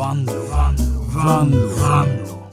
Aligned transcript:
Vanlo, 0.00 0.32
Vanlo, 1.14 1.66
Vanlo. 1.68 2.48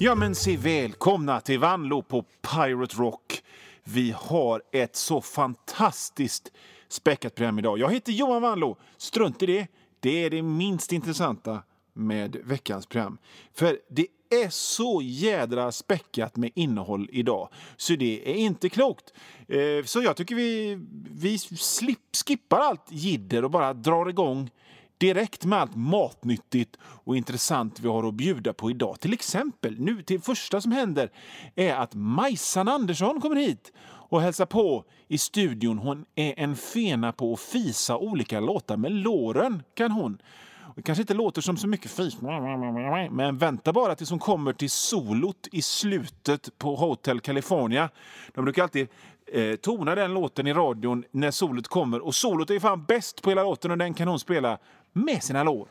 Ja 0.00 0.14
men 0.14 0.34
se 0.34 0.56
välkomna 0.56 1.40
till 1.40 1.58
Vanlo 1.58 2.02
på 2.02 2.22
Pirate 2.22 2.96
Rock. 2.96 3.42
Vi 3.84 4.14
har 4.16 4.62
ett 4.72 4.96
så 4.96 5.20
fantastiskt 5.20 6.52
späckat 6.88 7.34
program 7.34 7.58
idag. 7.58 7.78
Jag 7.78 7.92
heter 7.92 8.12
Johan 8.12 8.42
Vanlo. 8.42 8.76
Strunt 8.96 9.42
i 9.42 9.46
det. 9.46 9.66
Det 10.00 10.24
är 10.24 10.30
det 10.30 10.42
minst 10.42 10.92
intressanta 10.92 11.62
med 11.92 12.36
veckans 12.44 12.86
program. 12.86 13.18
För 13.54 13.78
det 13.90 14.06
är 14.42 14.48
så 14.48 15.00
jädra 15.02 15.72
späckat 15.72 16.36
med 16.36 16.50
innehåll 16.54 17.08
idag, 17.12 17.48
så 17.76 17.96
det 17.96 18.30
är 18.30 18.34
inte 18.34 18.68
klokt. 18.68 19.12
Eh, 19.48 19.84
så 19.84 20.02
jag 20.02 20.16
tycker 20.16 20.34
vi, 20.34 20.78
vi 21.10 21.38
slip, 21.38 21.98
skippar 22.26 22.58
allt 22.58 22.86
jidder 22.88 23.44
och 23.44 23.50
bara 23.50 23.74
drar 23.74 24.08
igång 24.08 24.50
direkt 24.98 25.44
med 25.44 25.58
allt 25.58 25.76
matnyttigt 25.76 26.76
och 26.82 27.16
intressant 27.16 27.80
vi 27.80 27.88
har 27.88 28.08
att 28.08 28.14
bjuda 28.14 28.52
på 28.52 28.70
idag. 28.70 29.00
Till 29.00 29.12
exempel, 29.12 29.80
nu 29.80 30.02
till 30.02 30.20
första 30.20 30.60
som 30.60 30.72
händer 30.72 31.10
är 31.54 31.74
att 31.74 31.94
Majsan 31.94 32.68
Andersson 32.68 33.20
kommer 33.20 33.36
hit 33.36 33.72
och 34.08 34.20
hälsar 34.20 34.46
på 34.46 34.84
i 35.08 35.18
studion. 35.18 35.78
Hon 35.78 36.04
är 36.14 36.34
en 36.36 36.56
fena 36.56 37.12
på 37.12 37.32
att 37.32 37.40
fisa 37.40 37.96
olika 37.96 38.40
låtar 38.40 38.76
med 38.76 38.92
låren, 38.92 39.62
kan 39.74 39.90
hon. 39.90 40.18
Det 40.76 40.82
kanske 40.82 41.02
inte 41.02 41.14
låter 41.14 41.40
som 41.40 41.56
så 41.56 41.68
mycket 41.68 41.90
fis, 41.90 42.16
men 43.10 43.38
vänta 43.38 43.72
bara 43.72 43.94
tills 43.94 44.10
hon 44.10 44.18
kommer 44.18 44.52
till 44.52 44.70
solot 44.70 45.48
i 45.52 45.62
slutet 45.62 46.58
på 46.58 46.76
Hotel 46.76 47.20
California. 47.20 47.88
De 48.34 48.44
brukar 48.44 48.62
alltid 48.62 48.88
eh, 49.32 49.56
tona 49.56 49.94
den 49.94 50.14
låten 50.14 50.46
i 50.46 50.52
radion 50.52 51.04
när 51.10 51.30
solot 51.30 51.68
kommer. 51.68 52.04
Och 52.04 52.14
solot 52.14 52.50
är 52.50 52.60
fan 52.60 52.84
bäst 52.84 53.22
på 53.22 53.30
hela 53.30 53.42
låten 53.42 53.70
och 53.70 53.78
den 53.78 53.94
kan 53.94 54.08
hon 54.08 54.18
spela 54.18 54.58
med 54.94 55.22
sina 55.22 55.42
lår. 55.42 55.68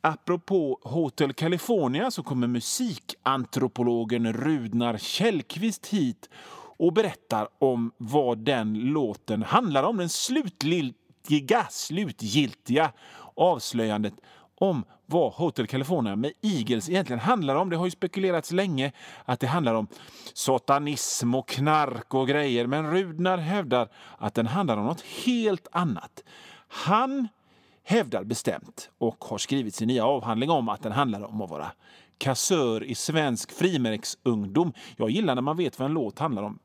Apropå 0.00 0.78
Hotel 0.82 1.32
California 1.32 2.10
så 2.10 2.22
kommer 2.22 2.46
musikantropologen 2.46 4.32
Rudnar 4.32 4.98
Källqvist 4.98 5.86
hit 5.86 6.28
och 6.78 6.92
berättar 6.92 7.48
om 7.58 7.92
vad 7.96 8.38
den 8.38 8.74
låten 8.74 9.42
handlar 9.42 9.82
om. 9.82 9.96
Den 9.96 10.08
slutgiltiga, 10.08 11.66
slutgiltiga 11.70 12.92
avslöjandet 13.34 14.14
om 14.54 14.84
vad 15.06 15.32
Hotel 15.32 15.66
California 15.66 16.16
med 16.16 16.32
Eagles 16.42 16.88
egentligen 16.88 17.20
handlar 17.20 17.54
om. 17.54 17.70
Det 17.70 17.76
har 17.76 17.84
ju 17.84 17.90
spekulerats 17.90 18.52
länge 18.52 18.92
att 19.24 19.40
det 19.40 19.46
handlar 19.46 19.74
om 19.74 19.86
satanism 20.34 21.34
och 21.34 21.48
knark 21.48 22.14
och 22.14 22.28
grejer. 22.28 22.66
Men 22.66 22.90
Rudnar 22.90 23.38
hävdar 23.38 23.88
att 24.18 24.34
den 24.34 24.46
handlar 24.46 24.76
om 24.76 24.86
något 24.86 25.04
helt 25.24 25.68
annat. 25.72 26.24
Han 26.68 27.28
hävdar 27.88 28.24
bestämt 28.24 28.90
och 28.98 29.24
har 29.24 29.38
skrivit 29.38 29.74
sin 29.74 29.88
nya 29.88 30.06
avhandling 30.06 30.50
om 30.50 30.68
att 30.68 30.82
den 30.82 30.92
handlar 30.92 31.22
om 31.22 31.42
att 31.42 31.50
vara 31.50 31.72
kassör 32.18 32.84
i 32.84 32.94
svensk 32.94 33.52
frimärksungdom. 33.52 34.72
Jag 34.96 35.10
gillar 35.10 35.34
när 35.34 35.42
man 35.42 35.56
vet 35.56 35.78
vad 35.78 35.86
en 35.86 35.94
låt 35.94 36.18
handlar 36.18 36.42
om 36.42 36.58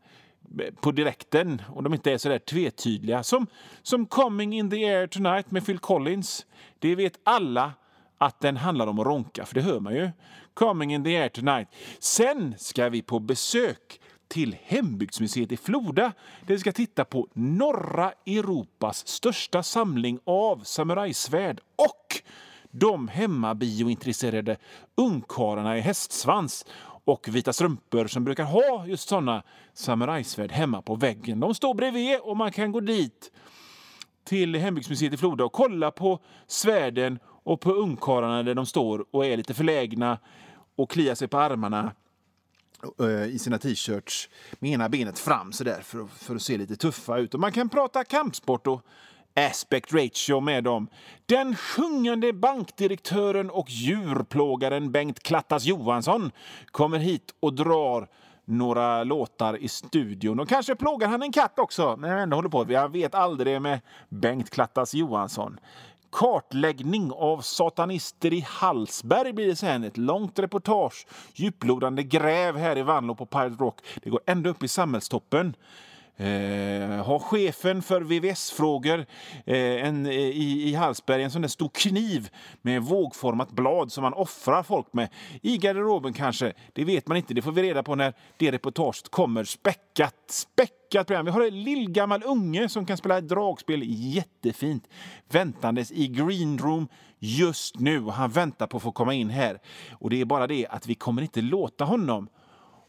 eh, 0.60 0.74
på 0.74 0.92
direkten 0.92 1.62
och 1.70 1.84
de 1.84 1.94
inte 1.94 2.12
är 2.12 2.18
så 2.18 2.30
där 2.30 2.40
tvetydliga. 2.40 3.24
Som, 3.24 3.48
som 3.82 4.06
Coming 4.06 4.54
in 4.54 4.70
the 4.70 4.86
air 4.86 5.08
tonight 5.08 5.52
med 5.52 5.66
Phil 5.66 5.80
Collins. 5.80 6.46
Det 6.80 6.96
vet 6.96 7.20
alla 7.24 7.72
att 8.18 8.40
den 8.40 8.58
handlar 8.58 8.88
om 8.88 9.00
att 9.00 9.06
ronka, 9.06 9.46
för 9.46 9.56
det 9.56 9.62
hör 9.62 9.80
man 9.80 9.96
ju. 9.96 10.10
Coming 10.54 10.94
in 10.94 11.04
the 11.04 11.18
air 11.18 11.30
tonight. 11.30 11.68
Sen 12.00 12.56
ska 12.58 12.90
vi 12.90 13.02
på 13.02 13.20
besök 13.20 14.00
till 14.32 14.56
Hembygdsmuseet 14.64 15.52
i 15.52 15.58
Floda 15.58 16.14
där 16.48 16.54
vi 16.54 16.60
ska 16.60 16.72
titta 16.72 17.06
på 17.06 17.28
norra 17.34 18.12
Europas 18.26 19.08
största 19.08 19.64
samling 19.64 20.20
av 20.24 20.64
samurajsvärd 20.64 21.60
och 21.76 22.22
de 22.72 23.08
hemmabiointresserade 23.08 24.58
ungkarlarna 24.96 25.78
i 25.78 25.82
hästsvans 25.82 26.66
och 27.06 27.28
vita 27.28 27.54
strumpor 27.54 28.08
som 28.08 28.24
brukar 28.24 28.44
ha 28.44 28.86
just 28.88 29.10
såna 29.10 29.44
samurajsvärd 29.74 30.52
hemma 30.52 30.82
på 30.82 30.96
väggen. 30.96 31.40
De 31.40 31.56
står 31.56 31.74
bredvid 31.74 32.20
och 32.20 32.38
man 32.38 32.52
kan 32.52 32.72
gå 32.72 32.80
dit 32.80 33.32
till 34.24 34.56
Hembygdsmuseet 34.56 35.14
i 35.14 35.18
Floda 35.18 35.44
och 35.44 35.54
kolla 35.54 35.92
på 35.92 36.20
svärden 36.48 37.20
och 37.26 37.62
på 37.62 37.72
ungkarlarna 37.72 38.44
där 38.44 38.56
de 38.56 38.66
står 38.66 39.06
och 39.12 39.26
är 39.26 39.38
lite 39.38 39.54
förlägna 39.54 40.18
och 40.76 40.92
kliar 40.92 41.16
sig 41.16 41.28
på 41.28 41.38
armarna 41.38 41.92
Eh, 43.00 43.26
i 43.26 43.40
sina 43.40 43.58
t-shirts 43.58 44.30
med 44.60 44.72
ena 44.72 44.90
benet 44.90 45.20
fram 45.20 45.52
så 45.52 45.64
där 45.64 45.82
för, 45.82 46.00
att- 46.04 46.12
för 46.12 46.36
att 46.36 46.42
se 46.42 46.58
lite 46.58 46.76
tuffa 46.76 47.18
ut. 47.18 47.34
Och 47.34 47.40
man 47.40 47.52
kan 47.52 47.70
prata 47.70 48.04
kampsport 48.04 48.68
och 48.68 48.82
aspect 49.50 49.94
ratio 49.94 50.40
med 50.40 50.64
dem. 50.64 50.88
Den 51.26 51.56
sjungande 51.56 52.34
bankdirektören 52.34 53.50
och 53.50 53.70
djurplågaren 53.70 54.92
Bengt 54.92 55.20
Klattas 55.24 55.66
Johansson 55.66 56.32
kommer 56.72 56.98
hit 57.00 57.34
och 57.40 57.54
drar 57.54 58.08
några 58.46 59.04
låtar 59.04 59.58
i 59.58 59.68
studion. 59.68 60.40
Och 60.40 60.50
kanske 60.50 60.76
plågar 60.76 61.08
han 61.08 61.22
en 61.22 61.32
katt 61.32 61.60
också, 61.60 61.96
när 61.96 62.10
jag 62.14 62.22
ändå 62.22 62.38
håller 62.38 62.50
på. 62.50 62.66
Jag 62.70 62.90
vet 62.92 63.16
aldrig 63.16 63.62
med 63.62 63.80
Bengt 64.10 64.50
Klattas 64.50 64.94
Johansson. 64.94 65.60
Kartläggning 66.12 67.12
av 67.12 67.42
satanister 67.42 68.34
i 68.34 68.46
Hallsberg 68.48 69.34
blir 69.34 69.48
det 69.48 69.56
sen. 69.56 69.84
Ett 69.84 69.98
långt 69.98 70.40
reportage. 70.40 71.08
Djuplodande 71.34 72.04
gräv 72.04 72.58
här 72.58 72.78
i 72.78 72.82
Vanlo 72.82 73.16
på 73.16 73.26
Pirate 73.26 73.64
Rock. 73.64 73.80
Det 74.04 74.10
går 74.10 74.22
ända 74.26 74.50
upp 74.50 74.64
i 74.64 74.68
samhällstoppen. 74.68 75.56
Eh, 76.22 77.06
har 77.06 77.20
chefen 77.20 77.82
för 77.82 78.02
VVS-frågor 78.02 79.06
eh, 79.46 79.88
en, 79.88 80.06
eh, 80.06 80.12
i, 80.12 80.70
i 80.70 80.74
Hallsberg 80.74 81.24
en 81.24 81.32
sån 81.32 81.42
där 81.42 81.50
stor 81.50 81.70
kniv 81.74 82.30
med 82.62 82.84
vågformat 82.84 83.52
blad 83.52 83.92
som 83.92 84.02
man 84.02 84.14
offrar 84.14 84.64
folk 84.64 84.94
med. 84.94 85.10
I 85.42 85.58
garderoben 85.58 86.14
kanske, 86.14 86.54
det 86.74 86.86
vet 86.86 87.08
man 87.08 87.18
inte. 87.18 87.34
Det 87.34 87.42
får 87.42 87.52
vi 87.52 87.64
reda 87.64 87.84
på 87.84 87.96
när 87.96 88.14
det 88.38 88.52
reportaget 88.52 89.10
kommer. 89.10 89.44
Späckat, 89.44 90.16
späckat 90.30 91.08
program. 91.08 91.26
Vi 91.26 91.32
har 91.32 91.42
en 91.42 91.64
lillgammal 91.64 92.24
unge 92.24 92.70
som 92.70 92.86
kan 92.86 92.98
spela 92.98 93.18
ett 93.18 93.30
dragspel 93.30 93.84
jättefint 93.86 94.88
väntandes 95.30 95.92
i 95.92 96.08
green 96.08 96.58
room 96.58 96.88
just 97.20 97.80
nu. 97.80 98.02
Han 98.02 98.30
väntar 98.30 98.68
på 98.68 98.78
att 98.78 98.84
få 98.84 98.92
komma 98.92 99.14
in 99.14 99.30
här. 99.30 99.60
Och 99.92 100.10
det 100.10 100.22
är 100.22 100.26
bara 100.26 100.48
det 100.48 100.68
att 100.70 100.88
vi 100.88 100.96
kommer 100.96 101.22
inte 101.22 101.42
låta 101.42 101.86
honom 101.86 102.30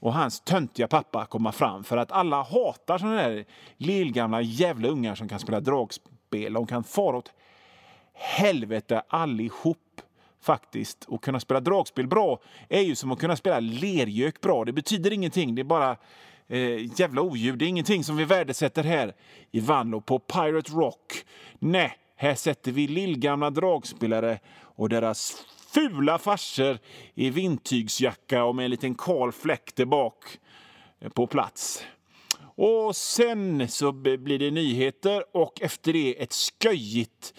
och 0.03 0.13
hans 0.13 0.41
töntiga 0.41 0.89
pappa 0.89 1.27
komma 1.27 1.53
fram 1.53 1.85
för 1.85 1.97
att 1.97 2.13
alla 2.13 2.43
hatar 2.43 2.99
såna 2.99 3.17
där 3.17 3.45
lillgamla 3.77 4.43
jävla 4.43 4.89
ungar 4.89 5.15
som 5.15 5.29
kan 5.29 5.39
spela 5.39 5.61
dragspel. 5.61 6.53
De 6.53 6.67
kan 6.67 6.85
fara 6.85 7.17
åt 7.17 7.33
helvete 8.13 9.03
allihop 9.09 10.01
faktiskt. 10.41 11.05
Och 11.05 11.25
kunna 11.25 11.41
spela 11.41 11.61
dragspel 11.61 12.07
bra 12.07 12.41
är 12.69 12.81
ju 12.81 12.95
som 12.95 13.13
att 13.13 13.19
kunna 13.19 13.37
spela 13.37 13.61
lergök 13.61 14.41
bra. 14.41 14.65
Det 14.65 14.73
betyder 14.73 15.13
ingenting. 15.13 15.55
Det 15.55 15.63
är 15.63 15.65
bara 15.65 15.97
eh, 16.49 17.01
jävla 17.01 17.23
oljud. 17.23 17.59
Det 17.59 17.65
är 17.65 17.69
ingenting 17.69 18.05
som 18.05 18.17
vi 18.17 18.25
värdesätter 18.25 18.85
här 18.85 19.15
i 19.51 19.61
Vanlo 19.61 20.01
på 20.01 20.19
Pirate 20.19 20.73
Rock. 20.73 21.25
Nej, 21.59 21.93
här 22.17 22.35
sätter 22.35 22.73
vi 22.73 22.89
lillgamla 22.89 23.51
dragspelare 23.51 24.39
och 24.61 24.89
deras 24.89 25.45
fula 25.75 26.19
farser 26.19 26.79
i 27.15 27.31
vindtygsjacka 27.31 28.45
och 28.45 28.55
med 28.55 28.65
en 28.65 28.71
liten 28.71 28.95
kal 28.95 29.33
fläck 29.33 29.75
där 29.75 29.85
bak 29.85 30.25
eh, 31.01 31.09
på 31.09 31.27
plats. 31.27 31.85
Och 32.55 32.97
sen 32.97 33.69
så 33.69 33.93
blir 33.93 34.39
det 34.39 34.51
nyheter 34.51 35.25
och 35.37 35.63
efter 35.63 35.93
det 35.93 36.23
ett 36.23 36.35
sköjigt 36.63 37.35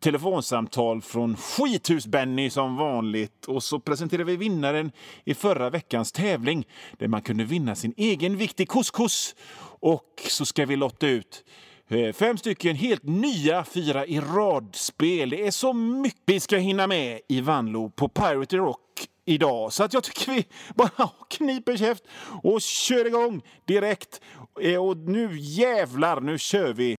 telefonsamtal 0.00 1.02
från 1.02 1.36
Skithus-Benny 1.36 2.50
som 2.50 2.76
vanligt. 2.76 3.44
Och 3.46 3.62
så 3.62 3.80
presenterar 3.80 4.24
vi 4.24 4.36
vinnaren 4.36 4.92
i 5.24 5.34
förra 5.34 5.70
veckans 5.70 6.12
tävling 6.12 6.66
där 6.98 7.08
man 7.08 7.22
kunde 7.22 7.44
vinna 7.44 7.74
sin 7.74 7.94
egen 7.96 8.36
viktig 8.36 8.68
couscous. 8.68 9.34
Och 9.80 10.22
så 10.28 10.44
ska 10.46 10.66
vi 10.66 10.76
lotta 10.76 11.06
ut 11.06 11.44
Eh, 11.88 12.12
fem 12.12 12.36
stycken 12.36 12.76
helt 12.76 13.02
nya 13.02 13.64
fyra 13.64 14.06
i 14.06 14.20
rad-spel. 14.20 15.30
Det 15.30 15.46
är 15.46 15.50
så 15.50 15.72
mycket 15.72 16.22
vi 16.26 16.40
ska 16.40 16.56
hinna 16.56 16.86
med 16.86 17.20
i 17.28 17.40
Vanlo 17.40 17.90
på 17.90 18.08
Pirate 18.08 18.56
Rock 18.56 19.08
idag. 19.24 19.72
Så 19.72 19.84
att 19.84 19.92
jag 19.92 20.02
tycker 20.02 20.32
vi 20.32 20.46
bara 20.74 21.10
kniper 21.30 21.76
käft 21.76 22.04
och 22.42 22.60
kör 22.60 23.06
igång 23.06 23.42
direkt. 23.64 24.20
Eh, 24.60 24.84
och 24.84 24.96
nu 24.96 25.38
jävlar, 25.38 26.20
nu 26.20 26.38
kör 26.38 26.72
vi! 26.72 26.96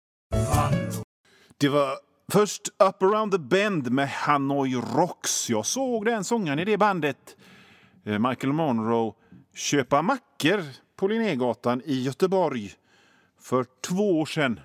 Det 1.58 1.70
var 1.70 1.90
först 2.32 2.68
Up 2.68 3.04
around 3.04 3.32
the 3.32 3.40
bend 3.40 3.92
med 3.92 4.10
Hanoi 4.10 4.76
Rocks. 4.76 5.50
Jag 5.50 5.66
såg 5.66 6.06
den 6.06 6.24
sångaren 6.24 6.60
i 6.60 6.66
det 6.66 6.78
bandet, 6.78 7.38
eh, 8.06 8.20
Michael 8.20 8.54
Monroe, 8.54 9.14
köpa 9.56 10.02
mackor 10.02 10.64
på 10.96 11.08
Linnégatan 11.08 11.82
i 11.86 12.02
Göteborg 12.02 12.72
för 13.40 13.66
två 13.82 14.20
år 14.20 14.26
sedan. 14.26 14.60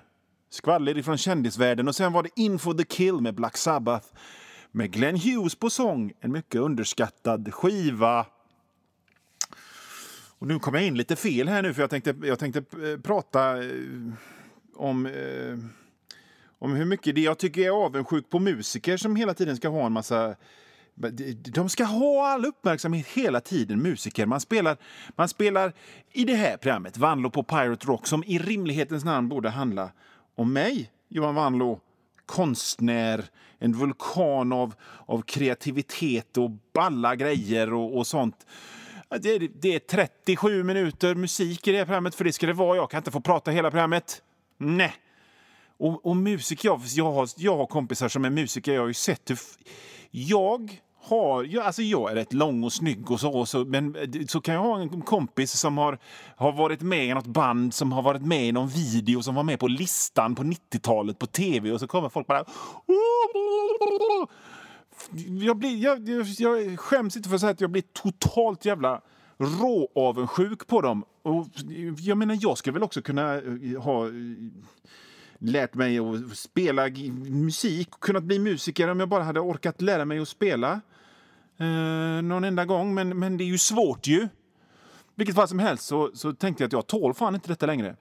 Skvaller 0.51 1.01
från 1.01 1.17
kändisvärlden. 1.17 1.87
Och 1.87 1.95
sen 1.95 2.13
var 2.13 2.23
det 2.23 2.29
In 2.35 2.59
for 2.59 2.73
the 2.73 2.83
kill 2.83 3.21
med 3.21 3.35
Black 3.35 3.57
Sabbath 3.57 4.07
med 4.71 4.91
Glenn 4.91 5.19
Hughes 5.19 5.55
på 5.55 5.69
sång. 5.69 6.13
En 6.19 6.31
mycket 6.31 6.61
underskattad 6.61 7.53
skiva. 7.53 8.25
Och 10.39 10.47
nu 10.47 10.59
kom 10.59 10.73
jag 10.73 10.83
in 10.83 10.97
lite 10.97 11.15
fel 11.15 11.47
här 11.47 11.61
nu 11.61 11.73
för 11.73 11.81
jag 11.81 11.89
tänkte, 11.89 12.15
jag 12.21 12.39
tänkte 12.39 12.59
eh, 12.59 12.99
prata 12.99 13.63
eh, 13.63 13.69
om, 14.75 15.05
eh, 15.05 15.57
om 16.59 16.75
hur 16.75 16.85
mycket 16.85 17.15
det 17.15 17.21
jag 17.21 17.37
tycker 17.37 17.61
är 17.61 17.69
avundsjuk 17.69 18.29
på 18.29 18.39
musiker 18.39 18.97
som 18.97 19.15
hela 19.15 19.33
tiden 19.33 19.57
ska 19.57 19.69
ha 19.69 19.85
en 19.85 19.91
massa 19.91 20.35
De 21.53 21.69
ska 21.69 21.83
ha 21.83 22.27
all 22.27 22.45
uppmärksamhet 22.45 23.07
hela 23.07 23.41
tiden, 23.41 23.81
musiker. 23.81 24.25
Man 24.25 24.41
spelar, 24.41 24.77
man 25.15 25.29
spelar 25.29 25.73
i 26.11 26.25
det 26.25 26.35
här 26.35 26.57
programmet, 26.57 26.97
Vanlo 26.97 27.29
på 27.29 27.43
Pirate 27.43 27.87
Rock, 27.87 28.07
som 28.07 28.23
i 28.23 28.39
rimlighetens 28.39 29.05
namn 29.05 29.29
borde 29.29 29.49
handla 29.49 29.91
om 30.35 30.53
mig, 30.53 30.91
Johan 31.07 31.35
Wanlo, 31.35 31.79
konstnär, 32.25 33.25
en 33.59 33.73
vulkan 33.73 34.53
av, 34.53 34.73
av 35.05 35.21
kreativitet 35.21 36.37
och 36.37 36.51
balla 36.73 37.15
grejer 37.15 37.73
och, 37.73 37.97
och 37.97 38.07
sånt. 38.07 38.45
Det 39.21 39.35
är, 39.35 39.49
det 39.61 39.75
är 39.75 39.79
37 39.79 40.63
minuter 40.63 41.15
musik 41.15 41.67
i 41.67 41.71
det 41.71 41.77
här 41.77 41.85
programmet, 41.85 42.15
för 42.15 42.23
det 42.23 42.33
ska 42.33 42.47
det 42.47 42.53
vara. 42.53 42.75
Jag 42.75 42.89
kan 42.89 42.97
inte 42.97 43.11
få 43.11 43.21
prata 43.21 43.51
hela 43.51 43.71
programmet. 43.71 44.21
Nej. 44.57 44.93
Och, 45.77 46.05
och 46.05 46.15
musik, 46.15 46.63
jag, 46.63 46.81
jag, 46.85 47.11
har, 47.11 47.29
jag 47.37 47.57
har 47.57 47.65
kompisar 47.65 48.09
som 48.09 48.25
är 48.25 48.29
musiker. 48.29 48.73
Jag 48.73 48.81
har 48.81 48.87
ju 48.87 48.93
sett 48.93 49.29
hur... 49.29 49.39
Jag 50.11 50.81
har, 51.03 51.43
jag, 51.43 51.65
alltså 51.65 51.81
jag 51.81 52.11
är 52.11 52.15
rätt 52.15 52.33
lång 52.33 52.63
och 52.63 52.73
snygg 52.73 53.11
och 53.11 53.19
så, 53.19 53.45
så, 53.45 53.65
men 53.65 53.95
eh, 53.95 54.25
så 54.27 54.41
kan 54.41 54.55
jag 54.55 54.61
ha 54.61 54.81
en 54.81 55.01
kompis 55.01 55.51
som 55.51 55.77
har, 55.77 55.99
har 56.35 56.51
varit 56.51 56.81
med 56.81 57.05
i 57.05 57.13
något 57.13 57.27
band, 57.27 57.73
som 57.73 57.91
har 57.91 58.01
varit 58.01 58.21
med 58.21 58.47
i 58.47 58.51
någon 58.51 58.67
video, 58.67 59.21
som 59.21 59.35
var 59.35 59.43
med 59.43 59.59
på 59.59 59.67
listan 59.67 60.35
på 60.35 60.43
90-talet 60.43 61.19
på 61.19 61.25
tv 61.25 61.71
och 61.71 61.79
så 61.79 61.87
kommer 61.87 62.09
folk 62.09 62.27
bara... 62.27 62.45
Jag, 65.41 65.57
blir, 65.57 65.77
jag, 65.77 66.09
jag, 66.09 66.27
jag 66.37 66.79
skäms 66.79 67.17
inte 67.17 67.29
för 67.29 67.35
att 67.35 67.41
säga 67.41 67.51
att 67.51 67.61
jag 67.61 67.71
blir 67.71 67.83
totalt 67.93 68.65
jävla 68.65 69.01
råavundsjuk 69.37 70.67
på 70.67 70.81
dem. 70.81 71.05
Och 71.23 71.47
jag 71.97 72.17
menar, 72.17 72.37
jag 72.41 72.57
skulle 72.57 72.73
väl 72.73 72.83
också 72.83 73.01
kunna 73.01 73.35
eh, 73.35 73.81
ha 73.81 74.07
eh, 74.07 74.13
lärt 75.41 75.73
mig 75.73 75.99
att 75.99 76.37
spela 76.37 76.89
musik 77.29 77.95
och 77.95 77.99
kunnat 77.99 78.23
bli 78.23 78.39
musiker 78.39 78.87
om 78.87 78.99
jag 78.99 79.09
bara 79.09 79.23
hade 79.23 79.39
orkat 79.39 79.81
lära 79.81 80.05
mig 80.05 80.19
att 80.19 80.27
spela 80.27 80.81
eh, 81.57 82.21
någon 82.23 82.43
enda 82.43 82.65
gång. 82.65 82.93
Men, 82.93 83.19
men 83.19 83.37
det 83.37 83.43
är 83.43 83.45
ju 83.45 83.57
svårt 83.57 84.07
ju. 84.07 84.27
Vilket 85.15 85.35
fall 85.35 85.47
som 85.47 85.59
helst 85.59 85.83
så, 85.83 86.11
så 86.13 86.33
tänkte 86.33 86.63
jag 86.63 86.67
att 86.67 86.73
jag 86.73 86.87
tål 86.87 87.13
fan 87.13 87.35
inte 87.35 87.47
detta 87.47 87.65
längre. 87.65 87.95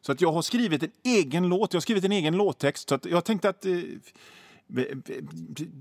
Så 0.00 0.12
att 0.12 0.20
jag 0.20 0.32
har 0.32 0.42
skrivit 0.42 0.82
en 0.82 0.90
egen 1.02 1.48
låt, 1.48 1.72
jag 1.72 1.76
har 1.76 1.82
skrivit 1.82 2.04
en 2.04 2.12
egen 2.12 2.36
låttext. 2.36 2.88
Så 2.88 2.94
att 2.94 3.04
jag 3.06 3.24
tänkte 3.24 3.48
att 3.48 3.66
eh, 3.66 3.72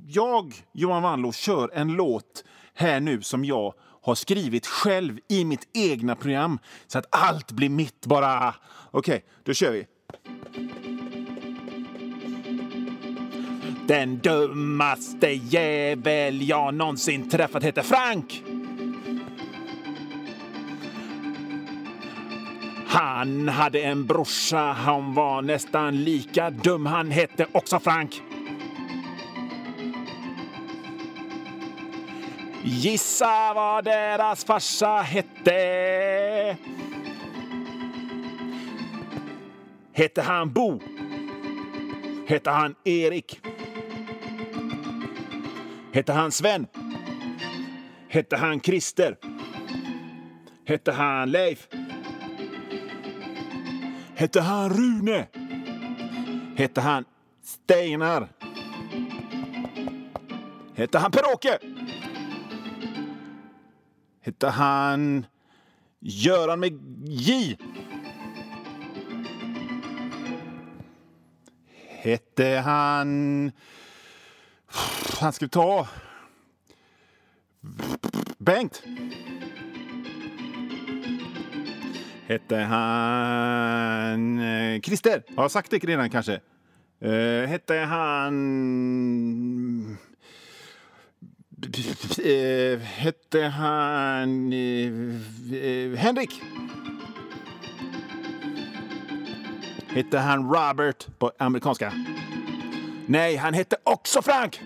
jag, 0.07 0.53
Johan 0.73 1.03
Wanlo, 1.03 1.31
kör 1.31 1.69
en 1.73 1.87
låt 1.93 2.43
här 2.73 2.99
nu 2.99 3.21
som 3.21 3.45
jag 3.45 3.73
har 4.01 4.15
skrivit 4.15 4.67
själv 4.67 5.19
i 5.29 5.45
mitt 5.45 5.67
egna 5.73 6.15
program 6.15 6.59
så 6.87 6.99
att 6.99 7.05
allt 7.09 7.51
blir 7.51 7.69
mitt 7.69 8.05
bara. 8.05 8.55
Okej, 8.91 9.15
okay, 9.15 9.21
då 9.43 9.53
kör 9.53 9.71
vi. 9.71 9.87
Den 13.87 14.19
dummaste 14.19 15.27
jävel 15.27 16.49
jag 16.49 16.73
någonsin 16.73 17.29
träffat 17.29 17.63
heter 17.63 17.81
Frank. 17.81 18.43
Han 22.87 23.49
hade 23.49 23.81
en 23.81 24.05
brorsa, 24.05 24.57
han 24.57 25.13
var 25.13 25.41
nästan 25.41 26.03
lika 26.03 26.49
dum. 26.49 26.85
Han 26.85 27.11
hette 27.11 27.47
också 27.51 27.79
Frank. 27.79 28.21
Gissa 32.65 33.53
vad 33.53 33.83
deras 33.83 34.45
farsa 34.45 35.01
hette? 35.01 36.57
Hette 39.93 40.21
han 40.21 40.53
Bo? 40.53 40.79
Hette 42.27 42.49
han 42.49 42.75
Erik? 42.83 43.39
Hette 45.93 46.13
han 46.13 46.31
Sven? 46.31 46.67
Hette 48.07 48.37
han 48.37 48.59
Christer? 48.59 49.17
Hette 50.65 50.91
han 50.91 51.31
Leif? 51.31 51.67
Hette 54.15 54.41
han 54.41 54.69
Rune? 54.69 55.27
Hette 56.55 56.81
han 56.81 57.05
Steinar? 57.43 58.27
Hette 60.75 60.97
han 60.97 61.11
Per-Åke? 61.11 61.72
Hette 64.23 64.47
han 64.47 65.25
Göran 65.99 66.59
med 66.59 66.79
J? 67.07 67.57
Hette 72.03 72.61
han... 72.65 73.51
Han 75.19 75.33
ska 75.33 75.45
vi 75.45 75.49
ta... 75.49 75.87
Bengt? 78.37 78.83
Hette 82.27 82.55
han... 82.55 84.39
Eh, 84.39 84.81
Christer? 84.81 85.23
Har 85.35 85.43
jag 85.43 85.51
sagt 85.51 85.71
det 85.71 85.83
redan 85.83 86.09
kanske? 86.09 86.41
Eh, 86.99 87.47
hette 87.47 87.75
han... 87.75 88.33
Eh, 91.73 92.79
hette 92.79 93.41
han... 93.41 94.53
Eh, 94.53 94.91
eh, 95.57 95.97
Henrik? 95.97 96.41
Hette 99.87 100.19
han 100.19 100.53
Robert 100.53 101.07
på 101.19 101.31
amerikanska? 101.37 101.93
Nej, 103.05 103.35
han 103.35 103.53
hette 103.53 103.77
också 103.83 104.21
Frank! 104.21 104.61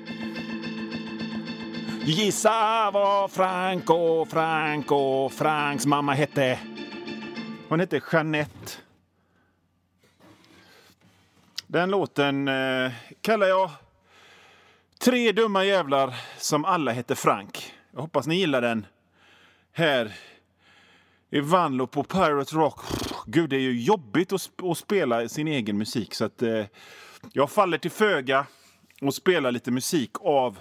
Gissa 2.06 2.92
vad 2.94 3.32
Frank 3.32 3.90
och 3.90 4.28
Frank 4.30 4.92
och 4.92 5.34
Franks 5.34 5.86
mamma 5.86 6.14
hette. 6.14 6.60
Hon 7.70 7.80
hette 7.80 8.02
Jeanette. 8.12 8.72
Den 11.68 11.90
låten 11.90 12.48
eh, 12.48 12.92
kallar 13.22 13.48
jag 13.48 13.72
Tre 15.00 15.32
dumma 15.32 15.66
jävlar 15.66 16.16
som 16.38 16.66
alla 16.66 16.92
hette 16.92 17.16
Frank. 17.16 17.74
Jag 17.94 18.02
hoppas 18.02 18.28
ni 18.28 18.36
gillar 18.36 18.62
den. 18.62 18.86
Här 19.74 20.14
i 21.30 21.40
Vanlo 21.40 21.88
på 21.88 22.04
Pirate 22.04 22.56
Rock. 22.56 22.80
Gud, 23.26 23.50
det 23.50 23.56
är 23.56 23.60
ju 23.60 23.82
jobbigt 23.82 24.34
att, 24.34 24.42
sp 24.48 24.58
att 24.64 24.78
spela 24.78 25.30
sin 25.30 25.48
egen 25.48 25.78
musik. 25.78 26.14
Så 26.14 26.26
att, 26.26 26.42
eh, 26.42 26.66
jag 27.34 27.52
faller 27.52 27.78
till 27.78 27.92
föga 27.92 28.46
och 29.02 29.14
spelar 29.14 29.52
lite 29.52 29.72
musik 29.72 30.12
av 30.22 30.60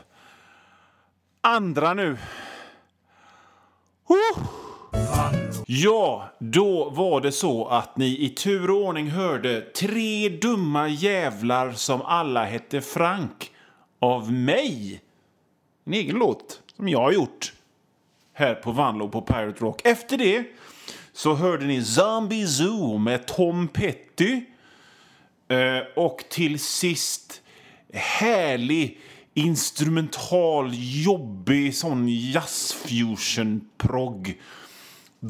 andra 1.40 1.94
nu. 1.94 2.16
Oh! 4.06 4.42
Ja, 5.66 6.28
då 6.38 6.90
var 6.90 7.20
det 7.20 7.32
så 7.32 7.66
att 7.66 7.96
ni 7.96 8.24
i 8.24 8.28
tur 8.28 8.70
och 8.70 8.76
ordning 8.76 9.10
hörde 9.10 9.60
tre 9.60 10.28
dumma 10.28 10.88
jävlar 10.88 11.72
som 11.72 12.02
alla 12.02 12.44
hette 12.44 12.80
Frank 12.80 13.52
av 13.98 14.32
mig. 14.32 15.00
En 15.84 15.94
egen 15.94 16.16
låt 16.16 16.62
som 16.76 16.88
jag 16.88 17.00
har 17.00 17.12
gjort 17.12 17.52
här 18.32 18.54
på 18.54 18.72
Vanlo 18.72 19.08
på 19.08 19.22
Pirate 19.22 19.60
Rock. 19.60 19.80
Efter 19.84 20.18
det 20.18 20.44
så 21.12 21.34
hörde 21.34 21.66
ni 21.66 21.84
Zombie 21.84 22.46
Zoo 22.46 22.98
med 22.98 23.26
Tom 23.26 23.68
Petty. 23.68 24.42
Eh, 25.48 25.78
och 25.96 26.24
till 26.30 26.60
sist 26.60 27.42
härlig 27.92 29.00
instrumental, 29.34 30.70
jobbig 31.04 31.76
sån 31.76 32.08
jazzfusion-progg. 32.08 34.40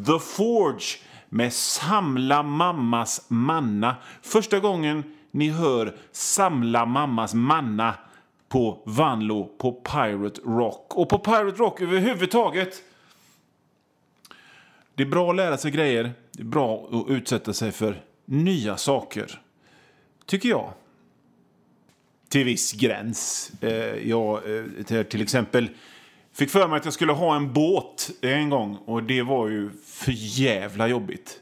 The 0.06 0.18
Forge 0.18 0.98
med 1.28 1.52
Samla 1.52 2.42
mammas 2.42 3.26
manna. 3.28 3.96
Första 4.22 4.60
gången 4.60 5.04
ni 5.30 5.50
hör 5.50 5.96
Samla 6.12 6.86
mammas 6.86 7.34
manna 7.34 7.94
på 8.48 8.82
Vanlo 8.84 9.44
på 9.58 9.72
Pirate 9.72 10.40
Rock. 10.44 10.94
Och 10.94 11.08
på 11.08 11.18
Pirate 11.18 11.58
Rock 11.58 11.80
överhuvudtaget. 11.80 12.82
Det 14.94 15.02
är 15.02 15.06
bra 15.06 15.30
att 15.30 15.36
lära 15.36 15.56
sig 15.56 15.70
grejer. 15.70 16.12
Det 16.32 16.42
är 16.42 16.46
bra 16.46 16.88
att 16.92 17.10
utsätta 17.10 17.52
sig 17.52 17.72
för 17.72 18.02
nya 18.24 18.76
saker. 18.76 19.40
Tycker 20.26 20.48
jag. 20.48 20.72
Till 22.28 22.44
viss 22.44 22.72
gräns. 22.72 23.52
Eh, 23.60 24.08
jag 24.08 24.40
eh, 24.90 25.02
till 25.02 25.22
exempel 25.22 25.68
fick 26.32 26.50
för 26.50 26.68
mig 26.68 26.76
att 26.76 26.84
jag 26.84 26.94
skulle 26.94 27.12
ha 27.12 27.36
en 27.36 27.52
båt 27.52 28.10
en 28.20 28.50
gång 28.50 28.76
och 28.84 29.02
det 29.02 29.22
var 29.22 29.48
ju 29.48 29.70
för 29.84 30.12
jävla 30.16 30.88
jobbigt. 30.88 31.40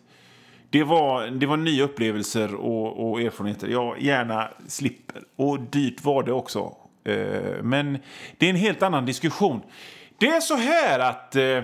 Det 0.70 0.84
var, 0.84 1.26
det 1.26 1.46
var 1.46 1.56
nya 1.56 1.84
upplevelser 1.84 2.54
och, 2.54 3.11
och 3.11 3.20
erfarenheter 3.20 3.68
jag 3.68 4.00
gärna 4.02 4.50
slipper. 4.68 5.23
Och 5.37 5.61
dyrt 5.61 6.04
var 6.04 6.23
det 6.23 6.32
också. 6.32 6.76
Eh, 7.04 7.62
men 7.62 7.99
det 8.38 8.46
är 8.46 8.50
en 8.50 8.56
helt 8.56 8.82
annan 8.82 9.06
diskussion. 9.06 9.61
Det 10.18 10.26
är 10.26 10.40
så 10.40 10.56
här 10.56 10.99
att 10.99 11.37
eh, 11.37 11.62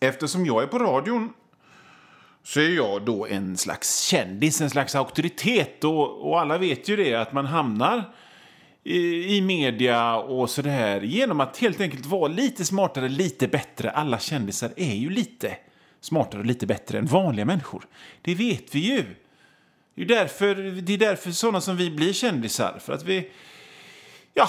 eftersom 0.00 0.46
jag 0.46 0.62
är 0.62 0.66
på 0.66 0.78
radion 0.78 1.32
så 2.42 2.60
är 2.60 2.68
jag 2.68 3.04
då 3.04 3.26
en 3.26 3.56
slags 3.56 4.00
kändis, 4.00 4.60
en 4.60 4.70
slags 4.70 4.94
auktoritet. 4.94 5.84
Och, 5.84 6.28
och 6.28 6.40
alla 6.40 6.58
vet 6.58 6.88
ju 6.88 6.96
det, 6.96 7.14
att 7.14 7.32
man 7.32 7.46
hamnar 7.46 8.04
i, 8.84 9.36
i 9.36 9.40
media 9.40 10.16
och 10.16 10.50
sådär 10.50 11.00
genom 11.00 11.40
att 11.40 11.56
helt 11.56 11.80
enkelt 11.80 12.06
vara 12.06 12.28
lite 12.28 12.64
smartare, 12.64 13.08
lite 13.08 13.48
bättre. 13.48 13.90
Alla 13.90 14.18
kändisar 14.18 14.70
är 14.76 14.94
ju 14.94 15.10
lite 15.10 15.56
smartare 16.00 16.40
och 16.40 16.46
lite 16.46 16.66
bättre 16.66 16.98
än 16.98 17.06
vanliga 17.06 17.44
människor. 17.44 17.86
Det 18.22 18.34
vet 18.34 18.74
vi 18.74 18.78
ju. 18.78 19.04
Det 19.94 20.02
är 20.02 20.06
därför, 20.06 20.54
det 20.82 20.94
är 20.94 20.98
därför 20.98 21.30
sådana 21.30 21.60
som 21.60 21.76
vi 21.76 21.90
blir 21.90 22.12
kändisar. 22.12 22.78
För 22.84 22.92
att 22.92 23.04
vi... 23.04 23.30
Ja, 24.34 24.48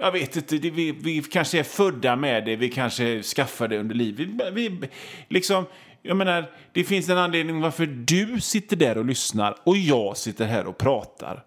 jag 0.00 0.12
vet 0.12 0.36
inte. 0.36 0.58
Det, 0.58 0.70
vi, 0.70 0.92
vi 0.92 1.22
kanske 1.22 1.58
är 1.58 1.62
födda 1.62 2.16
med 2.16 2.44
det, 2.44 2.56
vi 2.56 2.70
kanske 2.70 3.22
skaffar 3.22 3.68
det 3.68 3.78
under 3.78 3.94
livet. 3.94 4.28
Vi, 4.52 4.68
vi, 4.68 4.88
liksom, 5.28 5.66
jag 6.02 6.16
menar, 6.16 6.50
det 6.72 6.84
finns 6.84 7.08
en 7.08 7.18
anledning 7.18 7.60
varför 7.60 7.86
du 7.86 8.40
sitter 8.40 8.76
där 8.76 8.98
och 8.98 9.04
lyssnar 9.04 9.56
och 9.64 9.76
jag 9.76 10.16
sitter 10.16 10.46
här 10.46 10.66
och 10.66 10.78
pratar 10.78 11.44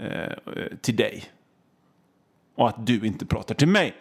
eh, 0.00 0.32
till 0.80 0.96
dig. 0.96 1.24
Och 2.54 2.68
att 2.68 2.86
du 2.86 3.06
inte 3.06 3.26
pratar 3.26 3.54
till 3.54 3.68
mig. 3.68 3.94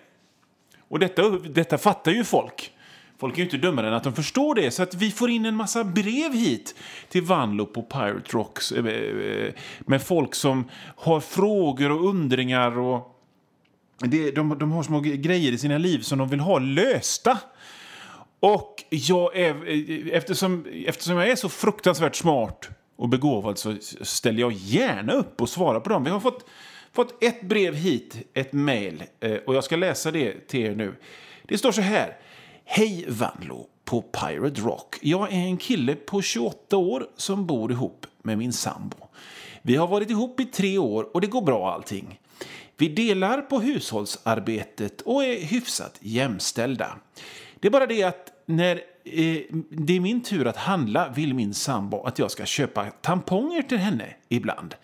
Och 0.87 0.99
detta, 0.99 1.29
detta 1.29 1.77
fattar 1.77 2.11
ju 2.11 2.23
folk. 2.23 2.71
Folk 3.21 3.33
är 3.33 3.37
ju 3.37 3.43
inte 3.43 3.57
dummare 3.57 3.87
än 3.87 3.93
att 3.93 4.03
de 4.03 4.13
förstår 4.13 4.55
det. 4.55 4.71
Så 4.71 4.83
att 4.83 4.93
vi 4.93 5.11
får 5.11 5.29
in 5.29 5.45
en 5.45 5.55
massa 5.55 5.83
brev 5.83 6.33
hit 6.33 6.75
till 7.09 7.23
Vanlo 7.23 7.65
på 7.65 7.81
Pirate 7.81 8.33
Rocks 8.33 8.71
eh, 8.71 8.85
eh, 8.85 9.53
med 9.79 10.01
folk 10.01 10.35
som 10.35 10.69
har 10.95 11.19
frågor 11.19 11.91
och 11.91 12.09
undringar. 12.09 12.79
och 12.79 13.17
det, 13.99 14.31
de, 14.31 14.57
de 14.59 14.71
har 14.71 14.83
små 14.83 14.99
grejer 14.99 15.51
i 15.51 15.57
sina 15.57 15.77
liv 15.77 15.99
som 15.99 16.17
de 16.17 16.29
vill 16.29 16.39
ha 16.39 16.59
lösta. 16.59 17.37
Och 18.39 18.83
jag 18.89 19.35
är, 19.35 19.69
eh, 19.69 20.17
eftersom, 20.17 20.65
eftersom 20.85 21.17
jag 21.17 21.29
är 21.29 21.35
så 21.35 21.49
fruktansvärt 21.49 22.15
smart 22.15 22.69
och 22.95 23.09
begåvad 23.09 23.57
så 23.57 23.75
ställer 24.01 24.39
jag 24.39 24.53
gärna 24.53 25.13
upp 25.13 25.41
och 25.41 25.49
svarar 25.49 25.79
på 25.79 25.89
dem. 25.89 26.03
Vi 26.03 26.09
har 26.09 26.19
fått, 26.19 26.45
fått 26.93 27.23
ett 27.23 27.41
brev 27.41 27.75
hit, 27.75 28.29
ett 28.33 28.53
mejl, 28.53 29.03
och 29.45 29.55
jag 29.55 29.63
ska 29.63 29.75
läsa 29.75 30.11
det 30.11 30.47
till 30.47 30.61
er 30.61 30.75
nu. 30.75 30.95
Det 31.43 31.57
står 31.57 31.71
så 31.71 31.81
här. 31.81 32.17
Hej 32.73 33.05
Vanlo 33.07 33.67
på 33.85 34.01
Pirate 34.01 34.61
Rock. 34.61 34.95
Jag 35.01 35.33
är 35.33 35.37
en 35.37 35.57
kille 35.57 35.95
på 35.95 36.21
28 36.21 36.77
år 36.77 37.07
som 37.17 37.45
bor 37.45 37.71
ihop 37.71 38.05
med 38.21 38.37
min 38.37 38.53
sambo. 38.53 38.97
Vi 39.61 39.75
har 39.75 39.87
varit 39.87 40.09
ihop 40.09 40.39
i 40.39 40.45
tre 40.45 40.77
år 40.77 41.09
och 41.13 41.21
det 41.21 41.27
går 41.27 41.41
bra 41.41 41.73
allting. 41.73 42.19
Vi 42.77 42.87
delar 42.87 43.41
på 43.41 43.59
hushållsarbetet 43.59 45.01
och 45.01 45.23
är 45.23 45.45
hyfsat 45.45 45.97
jämställda. 45.99 46.97
Det 47.59 47.67
är 47.67 47.71
bara 47.71 47.85
det 47.85 48.03
att 48.03 48.31
när 48.45 48.75
eh, 49.05 49.41
det 49.69 49.93
är 49.93 49.99
min 49.99 50.23
tur 50.23 50.47
att 50.47 50.57
handla 50.57 51.09
vill 51.09 51.33
min 51.33 51.53
sambo 51.53 52.03
att 52.03 52.19
jag 52.19 52.31
ska 52.31 52.45
köpa 52.45 52.85
tamponger 52.85 53.61
till 53.61 53.77
henne 53.77 54.15
ibland. 54.29 54.75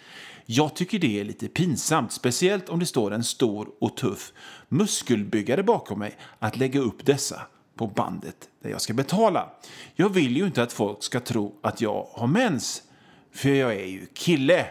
Jag 0.45 0.75
tycker 0.75 0.99
det 0.99 1.19
är 1.19 1.25
lite 1.25 1.47
pinsamt, 1.47 2.11
speciellt 2.11 2.69
om 2.69 2.79
det 2.79 2.85
står 2.85 3.11
en 3.11 3.23
stor 3.23 3.67
och 3.79 3.97
tuff 3.97 4.33
muskelbyggare 4.69 5.63
bakom 5.63 5.99
mig 5.99 6.15
att 6.39 6.57
lägga 6.57 6.79
upp 6.79 7.05
dessa 7.05 7.41
på 7.77 7.87
bandet 7.87 8.49
där 8.63 8.69
jag 8.69 8.81
ska 8.81 8.93
betala. 8.93 9.49
Jag 9.95 10.09
vill 10.09 10.37
ju 10.37 10.45
inte 10.45 10.63
att 10.63 10.73
folk 10.73 11.03
ska 11.03 11.19
tro 11.19 11.55
att 11.61 11.81
jag 11.81 12.07
har 12.11 12.27
mens, 12.27 12.83
för 13.31 13.49
jag 13.49 13.73
är 13.73 13.85
ju 13.85 14.05
kille. 14.13 14.65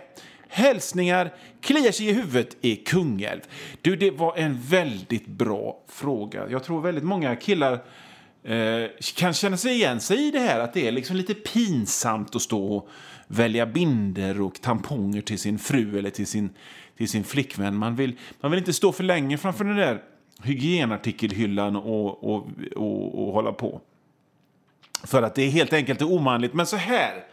Hälsningar, 0.49 1.35
kliar 1.61 1.93
sig 1.93 2.09
i 2.09 2.13
huvudet 2.13 2.57
i 2.61 2.77
Kungälv. 2.77 3.41
Du, 3.83 3.97
det 3.97 4.11
var 4.11 4.37
en 4.37 4.61
väldigt 4.61 5.27
bra 5.27 5.85
fråga. 5.89 6.51
Jag 6.51 6.65
tror 6.65 6.81
väldigt 6.81 7.05
många 7.05 7.37
killar 7.37 7.73
eh, 8.45 8.91
kan 9.17 9.35
känna 9.35 9.57
sig 9.57 9.73
igen 9.73 10.01
sig 10.01 10.29
i 10.29 10.31
det 10.31 10.39
här 10.39 10.61
att 10.61 10.75
det 10.75 10.89
är 10.89 10.93
liksom 10.93 11.17
lite 11.17 11.35
pinsamt 11.35 12.37
att 12.37 12.43
stå 12.43 12.77
och 12.77 12.89
välja 13.27 13.67
binder 13.67 14.41
och 14.41 14.61
tamponger 14.61 15.23
till 15.23 15.39
sin 15.39 15.59
fru 15.59 15.99
eller 15.99 16.11
till 16.11 16.27
sin, 16.27 16.51
till 16.97 17.09
sin 17.09 17.25
flickvän. 17.25 17.77
Man 17.77 17.97
vill, 17.97 18.19
man 18.41 18.51
vill 18.51 18.59
inte 18.59 18.73
stå 18.73 18.93
för 18.93 19.05
länge 19.05 19.39
framför 19.39 19.65
den 19.65 19.77
där 19.77 20.03
hygienartikelhyllan 20.43 21.77
och, 21.77 22.25
och, 22.25 22.49
och, 22.77 23.27
och 23.27 23.33
hålla 23.33 23.53
på. 23.53 23.81
För 25.05 25.23
att 25.23 25.35
det 25.35 25.43
är 25.43 25.51
helt 25.51 25.73
enkelt 25.73 26.03
omanligt. 26.03 26.55
Men 26.55 26.67
så 26.67 26.77
här 26.77 27.25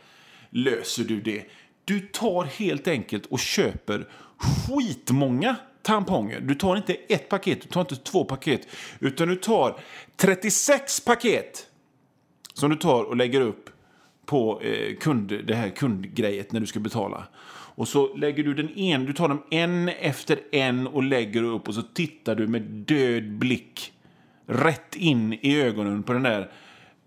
löser 0.49 1.03
du 1.03 1.21
det. 1.21 1.45
Du 1.85 1.99
tar 1.99 2.43
helt 2.43 2.87
enkelt 2.87 3.25
och 3.25 3.39
köper 3.39 4.07
skitmånga 4.37 5.55
tamponger. 5.81 6.39
Du 6.39 6.55
tar 6.55 6.75
inte 6.75 6.93
ett 6.93 7.29
paket, 7.29 7.61
du 7.61 7.67
tar 7.67 7.81
inte 7.81 7.95
två 7.95 8.25
paket, 8.25 8.67
utan 8.99 9.27
du 9.27 9.35
tar 9.35 9.79
36 10.15 10.99
paket 10.99 11.67
som 12.53 12.69
du 12.69 12.75
tar 12.75 13.03
och 13.03 13.17
lägger 13.17 13.41
upp 13.41 13.69
på 14.25 14.61
eh, 14.61 14.95
kund, 14.95 15.41
det 15.45 15.55
här 15.55 15.69
kundgrejet 15.69 16.51
när 16.51 16.59
du 16.59 16.65
ska 16.65 16.79
betala. 16.79 17.27
Och 17.75 17.87
så 17.87 18.15
lägger 18.15 18.43
du 18.43 18.53
den 18.53 18.77
en, 18.77 19.05
du 19.05 19.13
tar 19.13 19.27
dem 19.27 19.43
en 19.51 19.89
efter 19.89 20.39
en 20.51 20.87
och 20.87 21.03
lägger 21.03 21.43
upp 21.43 21.67
och 21.67 21.73
så 21.73 21.81
tittar 21.81 22.35
du 22.35 22.47
med 22.47 22.61
död 22.61 23.31
blick 23.31 23.93
rätt 24.45 24.95
in 24.95 25.33
i 25.33 25.61
ögonen 25.61 26.03
på 26.03 26.13
den 26.13 26.23
där, 26.23 26.51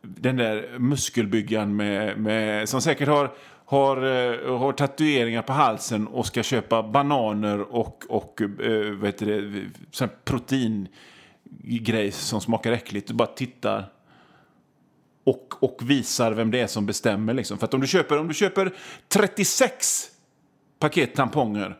den 0.02 0.36
där 0.36 0.78
muskelbyggaren 0.78 1.76
med, 1.76 2.18
med, 2.18 2.68
som 2.68 2.80
säkert 2.80 3.08
har, 3.08 3.32
har, 3.64 3.96
eh, 3.96 4.58
har 4.58 4.72
tatueringar 4.72 5.42
på 5.42 5.52
halsen 5.52 6.06
och 6.06 6.26
ska 6.26 6.42
köpa 6.42 6.82
bananer 6.82 7.60
och, 7.60 8.04
och 8.08 8.42
eh, 8.42 8.92
vad 8.92 9.06
heter 9.06 9.26
det, 9.26 10.08
proteingrej 10.24 12.10
som 12.10 12.40
smakar 12.40 12.72
äckligt. 12.72 13.08
Du 13.08 13.14
bara 13.14 13.28
tittar 13.28 13.84
och, 15.26 15.54
och 15.60 15.78
visar 15.82 16.32
vem 16.32 16.50
det 16.50 16.60
är 16.60 16.66
som 16.66 16.86
bestämmer. 16.86 17.34
Liksom. 17.34 17.58
För 17.58 17.66
att 17.66 17.74
om 17.74 17.80
du 17.80 17.86
köper, 17.86 18.18
om 18.18 18.28
du 18.28 18.34
köper 18.34 18.74
36 19.08 20.10
paket 20.78 21.14
tamponger, 21.14 21.76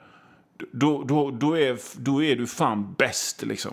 då, 0.72 1.02
då, 1.02 1.30
då, 1.30 1.58
är, 1.58 1.78
då 1.96 2.22
är 2.22 2.36
du 2.36 2.46
fan 2.46 2.94
bäst. 2.98 3.42
Liksom. 3.42 3.72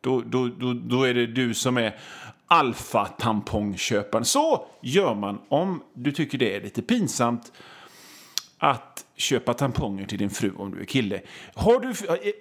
Då, 0.00 0.20
då, 0.20 0.48
då, 0.48 0.72
då 0.72 1.02
är 1.02 1.14
det 1.14 1.26
du 1.26 1.54
som 1.54 1.76
är 1.76 1.98
alfa-tampongköparen. 2.46 4.24
Så 4.24 4.66
gör 4.80 5.14
man 5.14 5.38
om 5.48 5.82
du 5.94 6.12
tycker 6.12 6.38
det 6.38 6.56
är 6.56 6.60
lite 6.60 6.82
pinsamt 6.82 7.52
att 8.58 9.05
köpa 9.16 9.54
tamponger 9.54 10.06
till 10.06 10.18
din 10.18 10.30
fru 10.30 10.52
om 10.56 10.70
du 10.70 10.80
är 10.80 10.84
kille. 10.84 11.20
Har 11.54 11.80
du, 11.80 11.88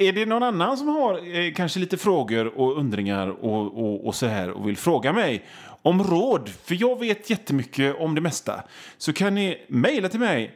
är 0.08 0.14
det 0.14 0.26
någon 0.26 0.44
annan 0.44 0.78
som 0.78 0.88
har 0.88 1.36
eh, 1.36 1.54
kanske 1.54 1.80
lite 1.80 1.98
frågor 1.98 2.60
och 2.60 2.78
undringar 2.78 3.28
och, 3.28 3.78
och, 3.78 4.08
och 4.08 4.16
så 4.16 4.26
här 4.26 4.50
och 4.50 4.68
vill 4.68 4.78
fråga 4.78 5.14
mig 5.14 5.46
om 5.82 6.04
råd, 6.04 6.50
för 6.50 6.78
jag 6.80 7.00
vet 7.00 7.30
jättemycket 7.30 7.96
om 8.00 8.16
det 8.16 8.22
mesta, 8.22 8.64
så 8.98 9.14
kan 9.14 9.36
ni 9.36 9.66
mejla 9.68 10.10
till 10.10 10.20
mig 10.20 10.54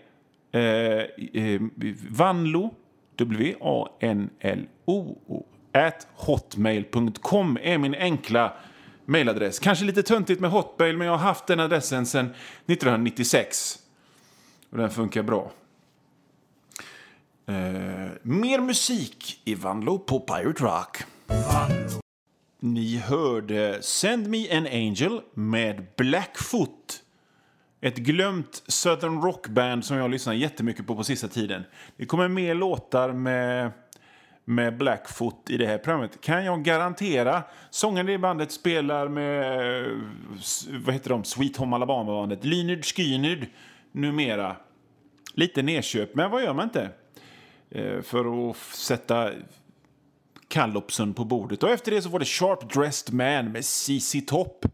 eh, 0.51 0.61
eh, 0.61 1.61
Vanlo, 2.09 2.73
W-A-N-L-O, 3.15 5.15
at 5.73 6.07
hotmail.com 6.13 7.57
är 7.61 7.77
min 7.77 7.95
enkla 7.95 8.53
mejladress. 9.05 9.59
Kanske 9.59 9.85
lite 9.85 10.03
töntigt 10.03 10.41
med 10.41 10.51
Hotmail, 10.51 10.97
men 10.97 11.07
jag 11.07 11.13
har 11.13 11.27
haft 11.27 11.47
den 11.47 11.59
adressen 11.59 12.05
sedan 12.05 12.25
1996. 12.25 13.79
Och 14.69 14.77
den 14.77 14.89
funkar 14.89 15.23
bra. 15.23 15.51
Eh, 17.49 18.11
mer 18.21 18.59
musik 18.59 19.41
i 19.45 19.55
Vanlo 19.55 19.99
på 19.99 20.19
Pirate 20.19 20.63
Rock. 20.63 21.03
Ni 22.59 22.97
hörde 22.97 23.81
Send 23.81 24.27
Me 24.27 24.57
An 24.57 24.67
Angel 24.67 25.21
med 25.33 25.85
Blackfoot. 25.97 27.03
Ett 27.81 27.97
glömt 27.97 28.63
Southern 28.67 29.21
Rock-band 29.21 29.85
som 29.85 29.97
jag 29.97 30.11
lyssnar 30.11 30.33
jättemycket 30.33 30.87
på 30.87 30.95
på 30.95 31.03
sista 31.03 31.27
tiden. 31.27 31.63
Det 31.97 32.05
kommer 32.05 32.27
mer 32.27 32.55
låtar 32.55 33.13
med, 33.13 33.71
med 34.45 34.77
Blackfoot 34.77 35.49
i 35.49 35.57
det 35.57 35.67
här 35.67 35.77
programmet. 35.77 36.21
Kan 36.21 36.45
jag 36.45 36.63
garantera. 36.63 37.43
Sångaren 37.69 38.09
i 38.09 38.17
bandet 38.17 38.51
spelar 38.51 39.07
med 39.07 39.81
eh, 39.81 39.97
vad 40.85 40.93
heter 40.93 41.09
de? 41.09 41.23
Sweet 41.23 41.57
Home 41.57 41.75
Alabama-bandet. 41.75 42.45
Lynyrd 42.45 42.85
Skynyrd 42.85 43.47
numera. 43.91 44.55
Lite 45.33 45.61
nedköp, 45.61 46.15
men 46.15 46.31
vad 46.31 46.43
gör 46.43 46.53
man 46.53 46.63
inte? 46.63 46.89
Eh, 47.71 48.01
för 48.01 48.49
att 48.49 48.57
sätta 48.57 49.31
Kallopsen 50.47 51.13
på 51.13 51.25
bordet. 51.25 51.63
Och 51.63 51.69
efter 51.69 51.91
det 51.91 52.01
så 52.01 52.09
var 52.09 52.19
det 52.19 52.25
Sharp 52.25 52.73
Dressed 52.73 53.13
Man 53.13 53.51
med 53.51 53.65
CC 53.65 54.21
Top. 54.27 54.65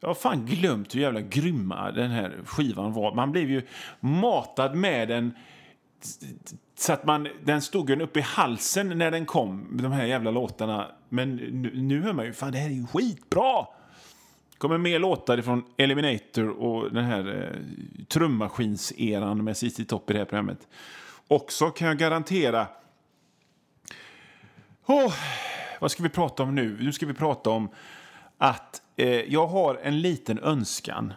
Jag 0.00 0.08
har 0.08 0.14
fan 0.14 0.46
glömt 0.46 0.94
hur 0.94 1.00
jävla 1.00 1.20
grymma 1.20 1.90
den 1.90 2.10
här 2.10 2.40
skivan 2.44 2.92
var. 2.92 3.14
Man 3.14 3.32
blev 3.32 3.50
ju 3.50 3.62
matad 4.00 4.74
med 4.74 5.08
den 5.08 5.34
så 6.74 6.92
att 6.92 7.04
man, 7.04 7.28
den 7.44 7.62
stod 7.62 7.90
en 7.90 8.00
uppe 8.00 8.18
i 8.18 8.22
halsen 8.22 8.98
när 8.98 9.10
den 9.10 9.26
kom, 9.26 9.78
de 9.82 9.92
här 9.92 10.04
jävla 10.04 10.30
låtarna. 10.30 10.86
Men 11.08 11.36
nu, 11.36 11.70
nu 11.74 12.02
hör 12.02 12.12
man 12.12 12.24
ju, 12.24 12.32
fan 12.32 12.52
det 12.52 12.58
här 12.58 12.70
är 12.70 12.74
ju 12.74 12.86
skitbra! 12.86 13.66
kommer 14.62 14.78
mer 14.78 14.98
låtar 14.98 15.40
från 15.40 15.64
Eliminator 15.76 16.48
och 16.48 16.92
den 16.92 17.04
här 17.04 17.42
eh, 17.42 18.04
trummaskinseran 18.06 19.44
med 19.44 19.56
CC 19.56 19.86
Top 19.88 20.10
i 20.10 20.12
det 20.12 20.18
här 20.18 20.26
programmet. 20.26 20.68
Också 21.32 21.70
kan 21.70 21.88
jag 21.88 21.98
garantera 21.98 22.66
Oh, 24.86 25.14
vad 25.80 25.90
ska 25.90 26.02
vi 26.02 26.08
prata 26.08 26.42
om 26.42 26.54
nu? 26.54 26.78
Nu 26.80 26.92
ska 26.92 27.06
vi 27.06 27.14
prata 27.14 27.50
om 27.50 27.68
att 28.38 28.82
eh, 28.96 29.08
jag 29.08 29.46
har 29.46 29.74
en 29.74 30.00
liten 30.00 30.38
önskan 30.38 31.12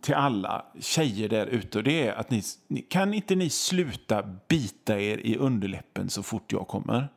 till 0.00 0.14
alla 0.14 0.64
tjejer 0.80 1.28
där 1.28 1.46
ute 1.46 1.78
och 1.78 1.84
det 1.84 2.06
är 2.06 2.12
att 2.12 2.30
ni, 2.30 2.42
kan 2.88 3.14
inte 3.14 3.34
ni 3.34 3.50
sluta 3.50 4.22
bita 4.48 5.00
er 5.00 5.18
i 5.18 5.36
underläppen 5.36 6.10
så 6.10 6.22
fort 6.22 6.52
jag 6.52 6.68
kommer? 6.68 7.08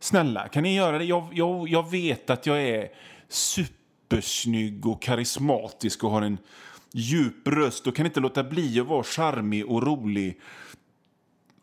Snälla, 0.00 0.48
kan 0.48 0.62
ni 0.62 0.76
göra 0.76 0.98
det? 0.98 1.04
Jag, 1.04 1.28
jag, 1.32 1.68
jag 1.68 1.90
vet 1.90 2.30
att 2.30 2.46
jag 2.46 2.62
är 2.62 2.88
supersnygg 3.28 4.86
och 4.86 5.02
karismatisk 5.02 6.04
och 6.04 6.10
har 6.10 6.22
en 6.22 6.38
djup 6.92 7.48
röst 7.48 7.86
och 7.86 7.96
kan 7.96 8.06
inte 8.06 8.20
låta 8.20 8.44
bli 8.44 8.80
att 8.80 8.86
vara 8.86 9.02
charmig 9.02 9.66
och 9.66 9.82
rolig 9.82 10.40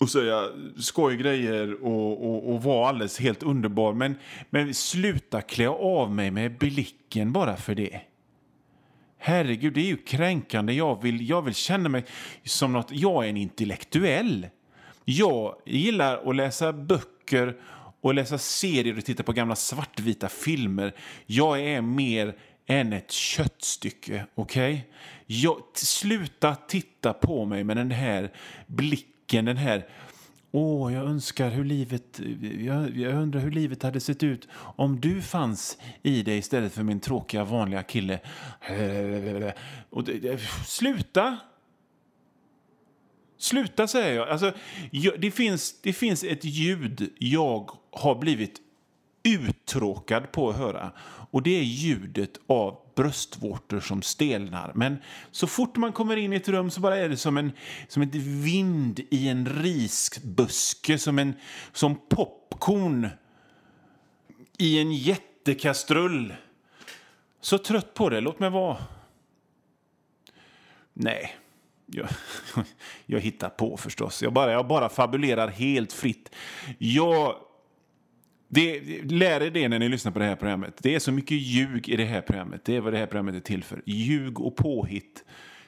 och 0.04 0.10
säga 0.10 0.50
skojgrejer 0.78 1.84
och, 1.84 2.30
och, 2.30 2.54
och 2.54 2.64
vara 2.64 2.90
alldeles 2.90 3.20
helt 3.20 3.44
underbar. 3.44 3.94
Men, 3.94 4.16
men 4.50 4.74
sluta 4.74 5.42
klä 5.42 5.68
av 5.68 6.12
mig 6.12 6.32
med 6.32 6.58
blicken 6.58 7.32
bara 7.32 7.58
för 7.58 7.76
det. 7.76 8.02
Herregud, 9.18 9.74
det 9.74 9.82
är 9.82 9.86
ju 9.86 9.98
kränkande. 9.98 10.74
Jag 10.74 11.02
vill, 11.02 11.30
jag 11.30 11.42
vill 11.42 11.56
känna 11.56 11.90
mig 11.90 12.06
som 12.44 12.74
något... 12.74 12.92
Jag 12.92 13.26
är 13.26 13.30
en 13.30 13.38
intellektuell. 13.38 14.48
Jag 15.06 15.56
gillar 15.66 16.30
att 16.30 16.36
läsa 16.36 16.74
böcker 16.74 17.56
och 18.02 18.14
läsa 18.14 18.38
serier 18.38 18.98
och 18.98 19.06
titta 19.06 19.24
på 19.24 19.34
gamla 19.34 19.56
svartvita 19.56 20.30
filmer. 20.30 20.96
Jag 21.26 21.60
är 21.62 21.82
mer 21.82 22.36
än 22.66 22.94
ett 22.94 23.12
köttstycke, 23.12 24.26
okej? 24.36 24.88
Okay? 25.28 25.64
Sluta 25.76 26.56
titta 26.56 27.14
på 27.14 27.46
mig 27.46 27.64
med 27.64 27.78
den 27.78 27.92
här 27.92 28.32
blicken, 28.68 29.13
den 29.28 29.58
här 29.58 29.88
Åh, 30.56 30.94
jag 30.94 31.06
önskar 31.06 31.50
hur 31.50 31.64
livet... 31.64 32.22
Jag, 32.60 32.98
jag, 32.98 33.14
undrar 33.14 33.42
hur 33.42 33.52
livet 33.52 33.84
hade 33.84 34.00
sett 34.00 34.24
ut 34.24 34.48
om 34.56 35.02
du 35.02 35.22
fanns 35.22 35.78
i 36.04 36.24
det 36.24 36.38
istället 36.38 36.74
för 36.74 36.84
min 36.84 37.00
tråkiga 37.00 37.44
vanliga 37.44 37.84
kille. 37.84 38.20
Och 39.90 40.04
det, 40.04 40.42
sluta! 40.66 41.38
Sluta, 43.38 43.88
säger 43.88 44.16
jag. 44.16 44.30
Alltså, 44.30 44.54
det, 45.18 45.32
finns, 45.32 45.82
det 45.82 45.94
finns 45.94 46.24
ett 46.24 46.46
ljud 46.46 47.10
jag 47.18 47.72
har 47.92 48.16
blivit 48.16 48.62
uttråkad 49.24 50.32
på 50.32 50.50
att 50.50 50.56
höra. 50.56 50.92
Och 51.32 51.44
det 51.44 51.60
är 51.60 51.64
ljudet 51.64 52.40
av 52.48 52.78
bröstvårtor 52.96 53.80
som 53.80 54.02
stelnar. 54.02 54.72
Men 54.76 54.98
så 55.32 55.48
fort 55.48 55.76
man 55.76 55.94
kommer 55.94 56.18
in 56.18 56.34
i 56.34 56.36
ett 56.36 56.48
rum 56.48 56.72
så 56.72 56.82
bara 56.82 56.98
är 56.98 57.10
det 57.10 57.18
som 57.18 57.38
en 57.38 57.52
som 57.88 58.02
ett 58.02 58.16
vind 58.16 59.00
i 59.10 59.28
en 59.28 59.46
risbuske, 59.46 60.98
som, 60.98 61.20
en, 61.20 61.34
som 61.72 61.96
popcorn 62.10 63.10
i 64.58 64.80
en 64.80 64.94
jättekastrull. 64.94 66.34
Så 67.42 67.58
trött 67.58 67.94
på 67.94 68.10
det. 68.10 68.22
Låt 68.22 68.40
mig 68.40 68.50
vara. 68.50 68.78
Nej, 70.94 71.36
jag, 71.86 72.08
jag 73.06 73.20
hittar 73.20 73.50
på 73.50 73.78
förstås. 73.78 74.24
Jag 74.24 74.34
bara, 74.34 74.52
jag 74.52 74.68
bara 74.68 74.90
fabulerar 74.90 75.48
helt 75.48 75.94
fritt. 75.94 76.36
Jag 76.78 77.36
det, 78.54 78.82
lär 79.12 79.42
er 79.42 79.52
det 79.52 79.68
när 79.68 79.80
ni 79.80 79.90
lyssnar 79.90 80.12
på 80.12 80.20
det 80.20 80.26
här 80.26 80.36
programmet. 80.36 80.74
Det 80.82 80.96
är 80.96 81.00
så 81.00 81.12
mycket 81.12 81.38
ljug 81.38 81.90
i 81.90 81.96
det 81.96 82.06
här 82.06 82.22
programmet. 82.22 82.66
Det 82.66 82.76
är 82.76 82.82
vad 82.82 82.94
det 82.94 83.00
här 83.00 83.06
programmet 83.06 83.36
är 83.36 83.40
till 83.40 83.64
för. 83.64 83.82
Ljug 83.86 84.40
och 84.40 84.56
påhitt. 84.56 85.24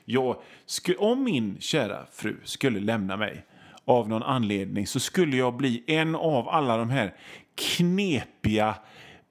Jag, 0.05 0.35
om 0.97 1.23
min 1.23 1.57
kära 1.59 2.05
fru 2.11 2.35
skulle 2.43 2.79
lämna 2.79 3.17
mig 3.17 3.45
av 3.85 4.09
någon 4.09 4.23
anledning 4.23 4.87
så 4.87 4.99
skulle 4.99 5.37
jag 5.37 5.57
bli 5.57 5.83
en 5.87 6.15
av 6.15 6.49
alla 6.49 6.77
de 6.77 6.89
här 6.89 7.13
knepiga 7.55 8.75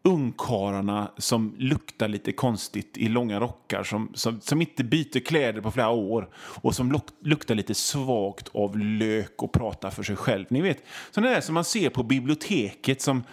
ungkarlarna 0.05 1.11
som 1.19 1.55
luktar 1.59 2.09
lite 2.09 2.33
konstigt 2.33 2.97
i 2.99 3.09
långa 3.09 3.41
rockar 3.41 3.83
som, 3.83 4.11
som, 4.15 4.41
som 4.41 4.61
inte 4.61 4.85
byter 4.85 5.21
kläder 5.21 5.61
på 5.61 5.71
flera 5.71 5.91
år 5.91 6.29
och 6.37 6.75
som 6.75 6.93
luk, 6.93 7.03
luktar 7.21 7.55
lite 7.55 7.75
svagt 7.75 8.49
av 8.55 8.79
lök 8.79 9.43
och 9.43 9.53
pratar 9.53 9.91
för 9.91 10.03
sig 10.03 10.17
själv. 10.17 10.47
Ni 10.49 10.61
vet, 10.61 10.85
sådana 11.11 11.31
där 11.31 11.41
som 11.41 11.55
man 11.55 11.65
ser 11.65 11.91
på 11.91 12.03
biblioteket 12.03 13.03
som, 13.03 13.25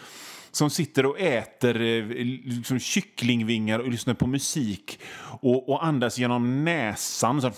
som 0.51 0.69
sitter 0.69 1.05
och 1.05 1.19
äter 1.19 1.73
liksom 2.49 2.79
kycklingvingar 2.79 3.79
och 3.79 3.89
lyssnar 3.89 4.13
på 4.13 4.27
musik 4.27 4.99
och, 5.41 5.69
och 5.69 5.85
andas 5.85 6.17
genom 6.17 6.63
näsan. 6.65 7.41
Så 7.41 7.51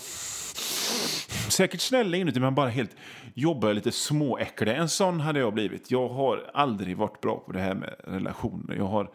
säkert 1.50 1.80
snälla 1.80 2.16
inuti, 2.16 2.40
men 2.40 2.54
bara 2.54 2.68
helt 2.68 2.96
jobbar 3.34 3.72
lite 3.72 3.92
småäckliga. 3.92 4.76
En 4.76 4.88
sån 4.88 5.20
hade 5.20 5.38
jag 5.40 5.54
blivit. 5.54 5.90
Jag 5.90 6.08
har 6.08 6.50
aldrig 6.54 6.96
varit 6.96 7.20
bra 7.20 7.36
på 7.46 7.52
det 7.52 7.60
här 7.60 7.74
med 7.74 7.94
relationer. 8.04 8.76
Jag 8.76 8.86
har 8.86 9.10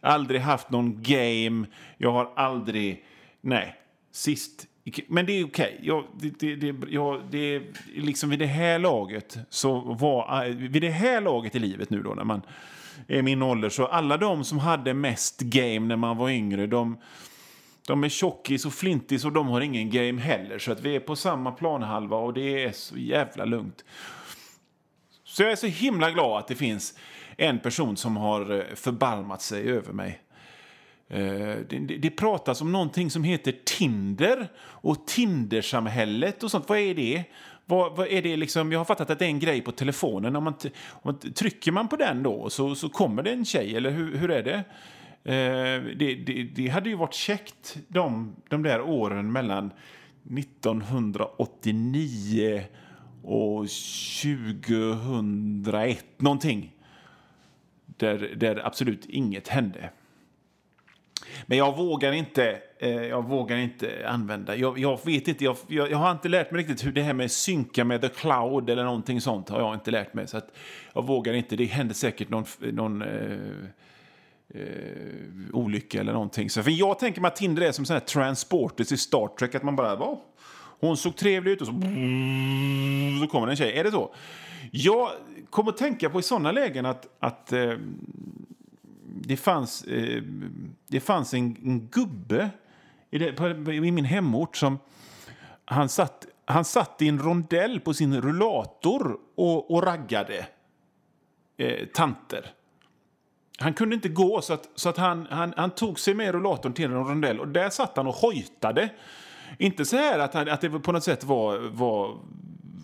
aldrig 0.00 0.40
haft 0.40 0.70
någon 0.70 1.02
game. 1.02 1.66
Jag 1.98 2.12
har 2.12 2.32
aldrig... 2.36 3.04
Nej, 3.40 3.74
sist... 4.12 4.66
Men 5.06 5.26
det 5.26 5.32
är 5.32 5.44
okej. 5.44 5.74
Okay. 5.74 5.86
Jag, 5.88 6.04
det, 6.20 6.40
det, 6.40 6.72
det, 6.72 6.92
jag, 6.92 7.22
det, 7.30 7.62
liksom 7.94 8.30
vid 8.30 8.38
det 8.38 8.46
här 8.46 8.78
laget 8.78 9.38
så 9.50 9.80
var... 9.80 10.44
Eh, 10.44 10.54
vid 10.54 10.82
det 10.82 10.90
här 10.90 11.20
laget 11.20 11.56
i 11.56 11.58
livet 11.58 11.90
nu 11.90 12.02
då, 12.02 12.14
när 12.14 12.24
man 12.24 12.42
är 13.08 13.22
min 13.22 13.42
ålder, 13.42 13.68
så 13.68 13.86
alla 13.86 14.16
de 14.16 14.44
som 14.44 14.58
hade 14.58 14.94
mest 14.94 15.40
game 15.40 15.86
när 15.86 15.96
man 15.96 16.16
var 16.16 16.30
yngre, 16.30 16.66
de 16.66 16.96
de 17.86 18.04
är 18.04 18.08
tjockis 18.08 18.66
och 18.66 18.72
flintis 18.72 19.24
och 19.24 19.32
de 19.32 19.48
har 19.48 19.60
ingen 19.60 19.90
game 19.90 20.20
heller. 20.20 20.58
Så 20.58 20.72
att 20.72 20.80
vi 20.80 20.96
är 20.96 21.00
på 21.00 21.16
samma 21.16 21.52
planhalva 21.52 22.16
och 22.16 22.34
det 22.34 22.64
är 22.64 22.72
så 22.72 22.98
jävla 22.98 23.44
lugnt. 23.44 23.84
Så 25.24 25.42
jag 25.42 25.52
är 25.52 25.56
så 25.56 25.66
himla 25.66 26.10
glad 26.10 26.38
att 26.38 26.48
det 26.48 26.54
finns 26.54 26.98
en 27.36 27.58
person 27.58 27.96
som 27.96 28.16
har 28.16 28.58
eh, 28.58 28.74
förbarmat 28.74 29.42
sig 29.42 29.70
över 29.70 29.92
mig. 29.92 30.20
Eh, 31.08 31.56
det, 31.68 31.98
det 31.98 32.10
pratas 32.10 32.60
om 32.60 32.72
någonting 32.72 33.10
som 33.10 33.24
heter 33.24 33.54
Tinder 33.64 34.48
och 34.60 35.06
Tindersamhället 35.06 36.42
och 36.42 36.50
sånt. 36.50 36.68
Vad 36.68 36.78
är 36.78 36.94
det? 36.94 37.24
Vad, 37.64 37.96
vad, 37.96 38.06
är 38.06 38.22
det 38.22 38.36
liksom, 38.36 38.72
jag 38.72 38.80
har 38.80 38.84
fattat 38.84 39.10
att 39.10 39.18
det 39.18 39.24
är 39.24 39.28
en 39.28 39.38
grej 39.38 39.60
på 39.60 39.72
telefonen. 39.72 40.36
Om 40.36 40.44
man, 40.44 40.54
om 40.88 41.00
man 41.02 41.32
trycker 41.32 41.72
man 41.72 41.88
på 41.88 41.96
den 41.96 42.22
då 42.22 42.50
så, 42.50 42.74
så 42.74 42.88
kommer 42.88 43.22
det 43.22 43.30
en 43.30 43.44
tjej, 43.44 43.76
eller 43.76 43.90
hur, 43.90 44.16
hur 44.16 44.30
är 44.30 44.42
det? 44.42 44.64
Eh, 45.24 45.82
det, 45.96 46.14
det, 46.14 46.42
det, 46.42 46.68
hade 46.68 46.88
ju 46.88 46.96
varit 46.96 47.14
käckt 47.14 47.78
de, 47.88 48.36
de 48.48 48.62
där 48.62 48.80
åren 48.80 49.32
mellan 49.32 49.72
1989 50.38 52.64
och 53.22 53.66
2001, 54.22 56.04
någonting. 56.16 56.74
Där, 57.86 58.34
där 58.36 58.66
absolut 58.66 59.06
inget 59.06 59.48
hände. 59.48 59.90
Men 61.46 61.58
jag 61.58 61.76
vågar 61.76 62.12
inte, 62.12 62.58
eh, 62.78 62.90
jag 62.90 63.28
vågar 63.28 63.56
inte 63.56 64.08
använda... 64.08 64.56
Jag, 64.56 64.78
jag 64.78 65.06
vet 65.06 65.28
inte, 65.28 65.44
jag, 65.44 65.56
jag, 65.68 65.90
jag, 65.90 65.98
har 65.98 66.10
inte 66.10 66.28
lärt 66.28 66.50
mig 66.50 66.60
riktigt 66.60 66.86
hur 66.86 66.92
det 66.92 67.02
här 67.02 67.14
med 67.14 67.30
synka 67.30 67.84
med 67.84 68.00
the 68.00 68.08
cloud 68.08 68.70
eller 68.70 68.84
någonting 68.84 69.20
sånt 69.20 69.48
har 69.48 69.60
jag 69.60 69.74
inte 69.74 69.90
lärt 69.90 70.14
mig. 70.14 70.26
Så 70.26 70.36
att 70.36 70.56
jag 70.94 71.06
vågar 71.06 71.32
inte. 71.32 71.56
Det 71.56 71.64
händer 71.64 71.94
säkert 71.94 72.28
någon, 72.28 72.44
någon 72.58 73.02
eh, 73.02 73.38
eh, 74.54 74.62
olycka 75.52 76.00
eller 76.00 76.12
någonting. 76.12 76.50
Så, 76.50 76.62
för 76.62 76.70
jag 76.70 76.98
tänker 76.98 77.20
mig 77.20 77.28
att 77.28 77.36
Tinder 77.36 77.62
är 77.62 77.72
som 77.72 77.84
sån 77.84 77.94
här 77.94 78.00
transporters 78.00 78.92
i 78.92 78.96
Star 78.96 79.28
Trek. 79.38 79.54
Att 79.54 79.62
man 79.62 79.76
bara, 79.76 79.96
va? 79.96 80.18
Hon 80.80 80.96
såg 80.96 81.16
trevlig 81.16 81.52
ut 81.52 81.60
och 81.60 81.66
så, 81.66 81.72
så 83.20 83.26
kommer 83.30 83.48
en 83.48 83.56
tjej. 83.56 83.78
Är 83.78 83.84
det 83.84 83.90
så? 83.90 84.14
Jag 84.70 85.10
kommer 85.50 85.70
att 85.72 85.78
tänka 85.78 86.10
på 86.10 86.20
i 86.20 86.22
såna 86.22 86.52
lägen 86.52 86.86
att, 86.86 87.16
att 87.18 87.52
eh, 87.52 87.72
det, 89.04 89.36
fanns, 89.36 89.84
eh, 89.84 90.22
det 90.86 91.00
fanns 91.00 91.34
en, 91.34 91.56
en 91.64 91.88
gubbe 91.88 92.50
i, 93.10 93.18
det, 93.18 93.32
på, 93.32 93.72
i 93.72 93.90
min 93.90 94.04
hemort 94.04 94.56
som 94.56 94.78
han 95.64 95.88
satt, 95.88 96.26
han 96.44 96.64
satt 96.64 97.02
i 97.02 97.08
en 97.08 97.18
rondell 97.18 97.80
på 97.80 97.94
sin 97.94 98.20
rullator 98.20 99.18
och, 99.34 99.70
och 99.70 99.82
raggade 99.82 100.46
eh, 101.56 101.86
tanter. 101.86 102.52
Han 103.60 103.74
kunde 103.74 103.94
inte 103.94 104.08
gå, 104.08 104.40
så 104.42 104.52
att, 104.52 104.68
så 104.74 104.88
att 104.88 104.96
han, 104.96 105.26
han, 105.30 105.54
han 105.56 105.70
tog 105.70 105.98
sig 106.00 106.14
med 106.14 106.32
rullatorn 106.32 106.72
till 106.72 106.84
en 106.84 106.94
rondell 106.94 107.40
och 107.40 107.48
där 107.48 107.70
satt 107.70 107.96
han 107.96 108.06
och 108.06 108.14
hojtade. 108.14 108.88
Inte 109.58 109.84
så 109.84 109.96
här 109.96 110.18
att, 110.18 110.34
han, 110.34 110.48
att 110.48 110.60
det 110.60 110.70
på 110.70 110.92
något 110.92 111.04
sätt 111.04 111.24
var, 111.24 111.58
var, 111.58 112.18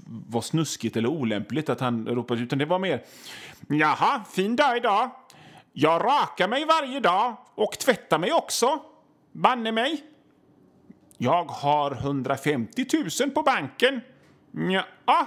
var 0.07 0.41
snuskigt 0.41 0.97
eller 0.97 1.09
olämpligt 1.09 1.69
att 1.69 1.81
han 1.81 2.07
ropade, 2.07 2.41
utan 2.41 2.59
det 2.59 2.65
var 2.65 2.79
mer 2.79 3.03
Jaha, 3.69 4.25
fin 4.31 4.57
dag 4.57 4.77
idag. 4.77 5.11
Jag 5.73 6.05
rakar 6.05 6.49
mig 6.49 6.65
varje 6.65 7.01
dag 7.01 7.37
och 7.55 7.79
tvättar 7.79 8.19
mig 8.19 8.33
också. 8.33 8.79
Banne 9.33 9.73
mig. 9.73 10.05
Jag 11.19 11.45
har 11.45 11.93
150 11.93 12.87
000 13.21 13.31
på 13.31 13.43
banken. 13.43 14.01
Ja. 15.07 15.27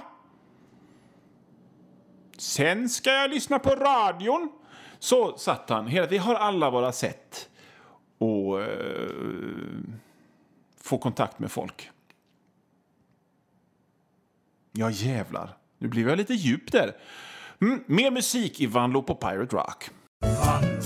Sen 2.40 2.88
ska 2.88 3.10
jag 3.10 3.30
lyssna 3.30 3.58
på 3.58 3.70
radion 3.70 4.52
så 4.98 5.38
satt 5.38 5.70
han. 5.70 5.86
vi 6.08 6.18
har 6.18 6.34
alla 6.34 6.70
våra 6.70 6.92
sätt 6.92 7.50
att 8.18 8.68
eh, 8.68 9.14
få 10.80 10.98
kontakt 10.98 11.38
med 11.38 11.50
folk. 11.52 11.90
Ja, 14.72 14.90
jävlar. 14.90 15.56
Nu 15.78 15.88
blev 15.88 16.08
jag 16.08 16.18
lite 16.18 16.34
djup 16.34 16.72
där. 16.72 16.96
Mm, 17.60 17.84
mer 17.86 18.10
musik 18.10 18.60
i 18.60 18.66
Vanlo 18.66 19.02
på 19.02 19.14
Pirate 19.14 19.56
Rock. 19.56 19.90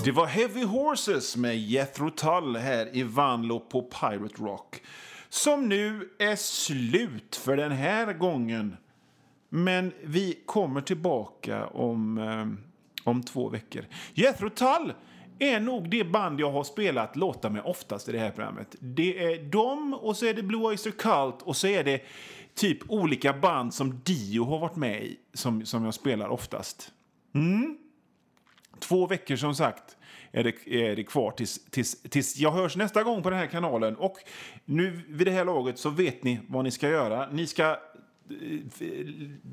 Det 0.05 0.13
var 0.13 0.27
Heavy 0.27 0.65
Horses 0.65 1.37
med 1.37 1.59
Jethro 1.59 2.11
Tull 2.11 2.57
här 2.57 2.97
i 2.97 3.03
Vanlo 3.03 3.61
på 3.61 3.83
Pirate 3.83 4.43
Rock. 4.43 4.83
som 5.29 5.69
nu 5.69 6.11
är 6.19 6.37
slut 6.37 7.37
för 7.37 7.57
den 7.57 7.73
här 7.73 8.13
gången. 8.13 8.77
Men 9.57 9.93
vi 10.03 10.39
kommer 10.47 10.81
tillbaka 10.81 11.67
om, 11.67 12.19
eh, 12.19 12.47
om 13.05 13.23
två 13.23 13.49
veckor. 13.49 13.85
Jethro 14.15 14.51
Tull 14.51 14.93
är 15.39 15.61
nog 15.61 15.91
det 15.91 16.05
band 16.05 16.41
jag 16.41 16.53
har 16.53 16.65
spelat 16.65 17.17
låtar 17.17 17.51
med 17.51 17.63
oftast 17.65 18.09
i 18.09 18.13
det 18.13 18.19
här 18.19 18.31
programmet. 18.31 18.77
Det 18.79 19.25
är 19.25 19.43
dem, 19.43 19.95
och 19.95 20.17
så 20.17 20.27
är 20.27 20.35
det 20.35 20.43
Blue 20.43 20.65
Oyster 20.65 20.91
Cult 20.91 21.43
och 21.43 21.57
så 21.57 21.67
är 21.67 21.85
det 21.85 22.03
typ 22.55 22.91
olika 22.91 23.33
band 23.33 23.75
som 23.75 24.01
Dio 24.05 24.45
har 24.45 24.59
varit 24.59 24.77
med 24.77 25.03
i 25.03 25.17
som, 25.35 25.67
som 25.67 25.85
jag 25.85 25.95
spelar 25.95 26.29
oftast. 26.29 26.93
Mm. 27.35 27.79
Två 28.79 29.07
veckor 29.07 29.37
som 29.37 29.55
sagt 29.55 29.97
är 30.33 30.45
det, 30.45 30.55
är 30.67 30.97
det 30.97 31.05
kvar 31.05 31.31
tills, 31.31 31.65
tills, 31.71 32.03
tills 32.03 32.37
jag 32.37 32.53
hörs 32.53 32.77
nästa 32.77 33.03
gång 33.03 33.23
på 33.23 33.31
den 33.31 33.39
här 33.39 33.47
kanalen. 33.47 33.97
Och 33.97 34.17
nu 34.65 35.01
vid 35.09 35.27
det 35.27 35.33
här 35.33 35.45
laget 35.45 35.79
så 35.79 35.91
vet 35.91 36.25
ni 36.25 36.41
vad 36.49 36.65
ni 36.65 36.71
ska 36.71 36.89
göra. 36.89 37.29
Ni 37.31 37.47
ska 37.47 37.77
Eh, 38.31 38.67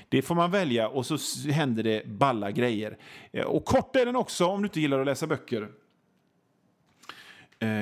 Det 0.08 0.22
får 0.22 0.34
man 0.34 0.50
välja 0.50 0.88
och 0.88 1.06
så 1.06 1.18
händer 1.50 1.82
det 1.82 2.06
balla 2.06 2.50
grejer. 2.50 2.98
Eh, 3.32 3.44
och 3.44 3.64
kort 3.64 3.96
är 3.96 4.06
den 4.06 4.16
också 4.16 4.46
om 4.46 4.62
du 4.62 4.66
inte 4.66 4.80
gillar 4.80 5.00
att 5.00 5.06
läsa 5.06 5.26
böcker. 5.26 5.68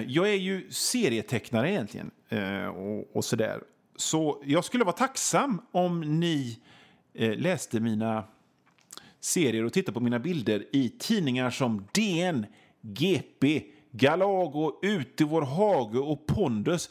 Jag 0.07 0.29
är 0.29 0.35
ju 0.35 0.71
serietecknare 0.71 1.71
egentligen 1.71 2.11
och, 2.75 3.17
och 3.17 3.25
sådär. 3.25 3.61
Så 4.01 4.43
jag 4.45 4.65
skulle 4.65 4.85
vara 4.85 4.97
tacksam 4.97 5.61
om 5.73 6.01
ni 6.01 6.59
eh, 7.15 7.39
läste 7.39 7.81
mina 7.81 8.25
serier 9.21 9.65
och 9.65 9.73
tittade 9.73 9.95
på 9.95 10.01
mina 10.01 10.19
bilder 10.19 10.65
i 10.73 10.89
tidningar 10.89 11.51
som 11.51 11.87
DN, 11.93 12.47
GP, 12.81 13.63
Galago, 13.91 14.79
Ut 14.83 15.21
i 15.21 15.25
vår 15.25 15.43
hage 15.43 15.99
och 15.99 16.27
Pondus. 16.27 16.91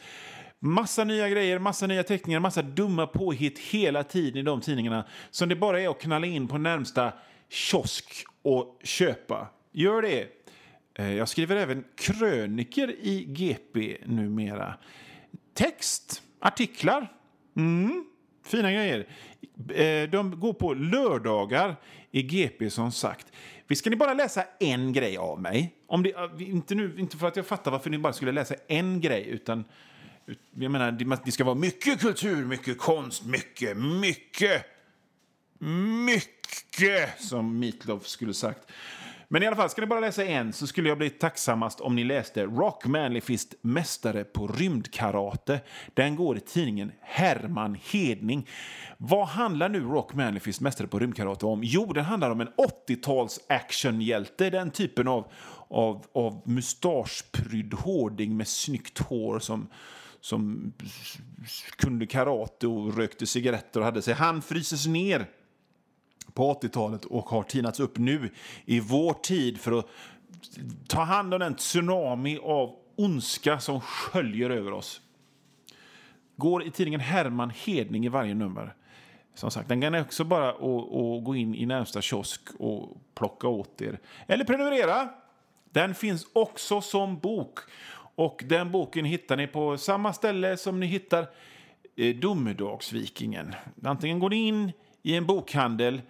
Massa 0.59 1.03
nya 1.03 1.29
grejer, 1.29 1.59
massa 1.59 1.87
nya 1.87 2.03
teckningar, 2.03 2.39
massa 2.39 2.61
dumma 2.61 3.07
påhitt 3.07 3.59
hela 3.59 4.03
tiden 4.03 4.37
i 4.39 4.43
de 4.43 4.61
tidningarna 4.61 5.05
som 5.31 5.49
det 5.49 5.55
bara 5.55 5.81
är 5.81 5.89
att 5.89 6.01
knalla 6.01 6.27
in 6.27 6.47
på 6.47 6.57
närmsta 6.57 7.13
kiosk 7.49 8.25
och 8.41 8.79
köpa. 8.83 9.47
Gör 9.71 10.01
det! 10.01 10.27
Eh, 10.93 11.13
jag 11.13 11.29
skriver 11.29 11.55
även 11.55 11.83
kröniker 11.95 12.95
i 12.99 13.25
GP 13.25 13.97
numera. 14.05 14.73
Text 15.53 16.23
Artiklar. 16.39 17.13
Mm, 17.57 18.05
fina 18.45 18.71
grejer. 18.71 19.07
Eh, 19.73 20.09
de 20.09 20.39
går 20.39 20.53
på 20.53 20.73
lördagar 20.73 21.75
i 22.11 22.21
GP 22.21 22.69
som 22.69 22.91
sagt. 22.91 23.27
Vi 23.67 23.75
ska 23.75 23.89
ni 23.89 23.95
bara 23.95 24.13
läsa 24.13 24.43
en 24.59 24.93
grej 24.93 25.17
av 25.17 25.41
mig. 25.41 25.75
Om 25.87 26.03
det, 26.03 26.13
eh, 26.13 26.49
inte, 26.49 26.75
nu, 26.75 26.95
inte 26.97 27.17
för 27.17 27.27
att 27.27 27.35
jag 27.35 27.45
fattar 27.45 27.71
varför 27.71 27.89
ni 27.89 27.97
bara 27.97 28.13
skulle 28.13 28.31
läsa 28.31 28.55
en 28.67 29.01
grej, 29.01 29.27
utan 29.29 29.65
jag 30.53 30.71
menar, 30.71 31.19
det 31.25 31.31
ska 31.31 31.43
vara 31.43 31.55
mycket 31.55 31.99
kultur, 32.01 32.45
mycket 32.45 32.77
konst, 32.77 33.25
mycket, 33.25 33.77
mycket, 33.77 34.65
mycket, 36.05 37.21
som 37.21 37.59
Meatloaf 37.59 38.07
skulle 38.07 38.33
sagt. 38.33 38.71
Men 39.31 39.43
i 39.43 39.47
alla 39.47 39.55
fall, 39.55 39.69
ska 39.69 39.81
ni 39.81 39.87
bara 39.87 39.99
läsa 39.99 40.25
en 40.25 40.53
så 40.53 40.67
skulle 40.67 40.89
jag 40.89 40.97
bli 40.97 41.09
tacksammast 41.09 41.81
om 41.81 41.95
ni 41.95 42.03
läste 42.03 42.45
Rock 42.45 42.85
Manly 42.85 43.21
Fist 43.21 43.55
Mästare 43.61 44.23
på 44.23 44.47
rymdkarate. 44.47 45.59
Den 45.93 46.15
går 46.15 46.37
i 46.37 46.39
tidningen 46.39 46.91
Herman 47.01 47.77
Hedning. 47.91 48.47
Vad 48.97 49.27
handlar 49.27 49.69
nu 49.69 49.81
Rock 49.81 50.13
Manly 50.13 50.39
Fist 50.39 50.61
Mästare 50.61 50.87
på 50.87 50.99
rymdkarate 50.99 51.45
om? 51.45 51.59
Jo, 51.63 51.93
den 51.93 52.05
handlar 52.05 52.29
om 52.29 52.41
en 52.41 52.49
80-tals 52.87 53.39
actionhjälte. 53.49 54.49
Den 54.49 54.71
typen 54.71 55.07
av, 55.07 55.31
av, 55.67 56.05
av 56.13 56.41
mustaschprydd 56.45 57.73
hårding 57.73 58.37
med 58.37 58.47
snyggt 58.47 58.99
hår 58.99 59.39
som 59.39 59.67
som 60.21 60.73
kunde 61.77 62.05
karate 62.05 62.67
och 62.67 62.97
rökte 62.97 63.25
cigaretter 63.25 63.79
och 63.79 63.85
hade 63.85 64.01
sig. 64.01 64.13
Han 64.13 64.41
fryses 64.41 64.87
ner 64.87 65.27
på 66.33 66.53
80-talet 66.53 67.05
och 67.05 67.29
har 67.29 67.43
tinats 67.43 67.79
upp 67.79 67.97
nu 67.97 68.29
i 68.65 68.79
vår 68.79 69.13
tid 69.13 69.59
för 69.59 69.79
att 69.79 69.85
ta 70.87 71.03
hand 71.03 71.33
om 71.33 71.39
den 71.39 71.55
tsunami 71.55 72.39
av 72.43 72.75
ondska 72.95 73.59
som 73.59 73.81
sköljer 73.81 74.49
över 74.49 74.71
oss. 74.71 75.01
Går 76.35 76.63
i 76.63 76.71
tidningen 76.71 76.99
Herman 76.99 77.49
Hedning 77.49 78.05
i 78.05 78.09
varje 78.09 78.33
nummer. 78.33 78.75
Som 79.33 79.51
sagt, 79.51 79.69
den 79.69 79.81
kan 79.81 79.95
också 79.95 80.23
bara 80.23 80.49
att 80.49 81.23
gå 81.23 81.35
in 81.35 81.55
i 81.55 81.65
närmsta 81.65 82.01
kiosk 82.01 82.41
och 82.59 82.97
plocka 83.15 83.47
åt 83.47 83.81
er. 83.81 83.99
Eller 84.27 84.45
prenumerera. 84.45 85.09
Den 85.71 85.95
finns 85.95 86.27
också 86.33 86.81
som 86.81 87.19
bok. 87.19 87.59
Och 88.15 88.43
den 88.45 88.71
boken 88.71 89.05
hittar 89.05 89.37
ni 89.37 89.47
på 89.47 89.77
samma 89.77 90.13
ställe 90.13 90.57
som 90.57 90.79
ni 90.79 90.85
hittar 90.85 91.27
eh, 91.95 92.15
Domedagsvikingen. 92.15 93.55
Antingen 93.83 94.19
går 94.19 94.29
ni 94.29 94.47
in 94.47 94.71
i 95.03 95.15
en 95.15 95.25
bokhandel 95.25 96.01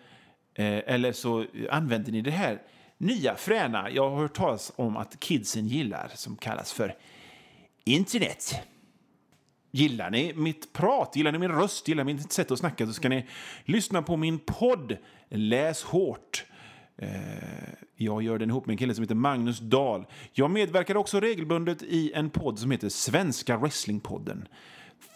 Eh, 0.59 0.81
eller 0.85 1.11
så 1.11 1.45
använder 1.69 2.11
ni 2.11 2.21
det 2.21 2.31
här 2.31 2.61
nya 2.97 3.35
fräna 3.35 3.89
jag 3.89 4.09
har 4.09 4.17
hört 4.17 4.33
talas 4.33 4.71
om 4.75 4.97
att 4.97 5.19
kidsen 5.19 5.67
gillar 5.67 6.11
som 6.15 6.35
kallas 6.35 6.73
för 6.73 6.95
internet. 7.83 8.55
Gillar 9.71 10.09
ni 10.09 10.33
mitt 10.33 10.73
prat, 10.73 11.15
gillar 11.15 11.31
ni 11.31 11.37
min 11.37 11.51
röst, 11.51 11.87
gillar 11.87 12.03
ni 12.03 12.13
mitt 12.13 12.31
sätt 12.31 12.51
att 12.51 12.59
snacka 12.59 12.85
så 12.85 12.93
ska 12.93 13.09
ni 13.09 13.25
lyssna 13.65 14.01
på 14.01 14.17
min 14.17 14.39
podd 14.39 14.97
Läs 15.29 15.83
hårt. 15.83 16.45
Eh, 16.97 17.09
jag 17.95 18.23
gör 18.23 18.37
den 18.37 18.49
ihop 18.49 18.65
med 18.65 18.73
en 18.73 18.77
kille 18.77 18.93
som 18.93 19.03
heter 19.03 19.15
Magnus 19.15 19.59
Dahl. 19.59 20.05
Jag 20.33 20.51
medverkar 20.51 20.97
också 20.97 21.19
regelbundet 21.19 21.83
i 21.83 22.11
en 22.13 22.29
podd 22.29 22.59
som 22.59 22.71
heter 22.71 22.89
Svenska 22.89 23.57
Wrestlingpodden. 23.57 24.47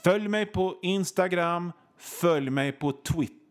Följ 0.03 0.27
mig 0.27 0.45
på 0.45 0.79
Instagram, 0.81 1.71
följ 1.97 2.49
mig 2.49 2.71
på 2.71 2.91
Twitter. 2.91 3.42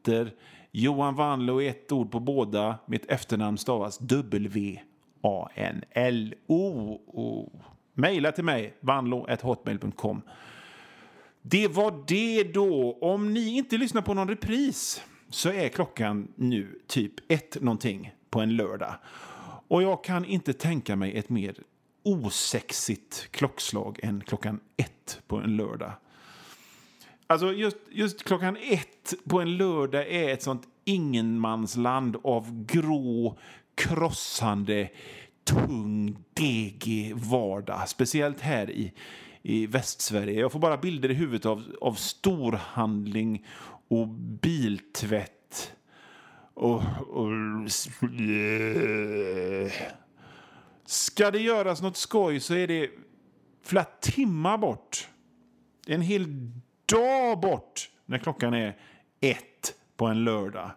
Johan 0.71 1.15
Wanlo 1.15 1.63
är 1.63 1.71
ett 1.71 1.93
ord 1.93 2.11
på 2.11 2.21
båda. 2.21 2.79
Mitt 2.87 3.11
efternamn 3.11 3.59
stavas 3.59 3.99
W-A-N-L-O. 3.99 4.81
Maila 7.95 8.33
till 8.33 8.45
mig, 8.45 8.77
vanlo.hotmail.com. 8.81 10.23
Det 11.43 11.69
var 11.69 12.05
det 12.07 12.43
då. 12.43 12.99
Om 13.01 13.35
ni 13.35 13.57
inte 13.57 13.77
lyssnar 13.77 14.03
på 14.03 14.15
någon 14.15 14.29
repris 14.29 15.03
så 15.31 15.49
är 15.53 15.69
klockan 15.69 16.33
nu 16.37 16.79
typ 16.87 17.13
ett 17.29 17.57
någonting 17.61 18.15
på 18.31 18.41
en 18.41 18.57
lördag. 18.57 18.95
Och 19.69 19.83
jag 19.83 20.05
kan 20.05 20.25
inte 20.25 20.53
tänka 20.53 20.97
mig 20.97 21.17
ett 21.17 21.29
mer 21.29 21.55
osexigt 22.03 23.29
klockslag 23.31 24.01
än 24.03 24.21
klockan 24.21 24.61
ett 24.77 25.21
på 25.27 25.37
en 25.37 25.57
lördag. 25.57 25.93
Alltså 27.33 27.53
just, 27.53 27.77
just 27.91 28.25
klockan 28.25 28.57
ett 28.57 29.15
på 29.25 29.41
en 29.41 29.57
lördag 29.57 30.09
är 30.09 30.29
ett 30.29 30.43
sånt 30.43 30.63
ingenmansland 30.85 32.17
av 32.25 32.67
grå, 32.67 33.39
krossande, 33.75 34.91
tung, 35.45 36.17
degig 36.35 37.17
vardag. 37.17 37.89
Speciellt 37.89 38.41
här 38.41 38.71
i, 38.71 38.93
i 39.43 39.67
Västsverige. 39.67 40.41
Jag 40.41 40.53
får 40.53 40.59
bara 40.59 40.77
bilder 40.77 41.11
i 41.11 41.15
huvudet 41.15 41.47
av, 41.47 41.77
av 41.81 41.95
storhandling 41.95 43.47
och 43.89 44.09
biltvätt. 44.43 45.73
Och, 46.55 46.83
och, 47.09 47.31
Ska 50.87 51.31
det 51.31 51.41
göras 51.41 51.83
något 51.83 51.97
skoj 51.97 52.41
så 52.41 52.55
är 52.55 52.67
det 52.67 52.91
flera 53.65 53.85
timmar 53.85 54.59
bort. 54.59 55.09
En 55.87 56.03
hel 56.03 56.27
dag 56.93 57.41
bort 57.41 57.91
när 58.07 58.19
klockan 58.19 58.55
är 58.55 58.77
ett 59.21 59.75
på 59.97 60.07
en 60.07 60.25
lördag. 60.25 60.71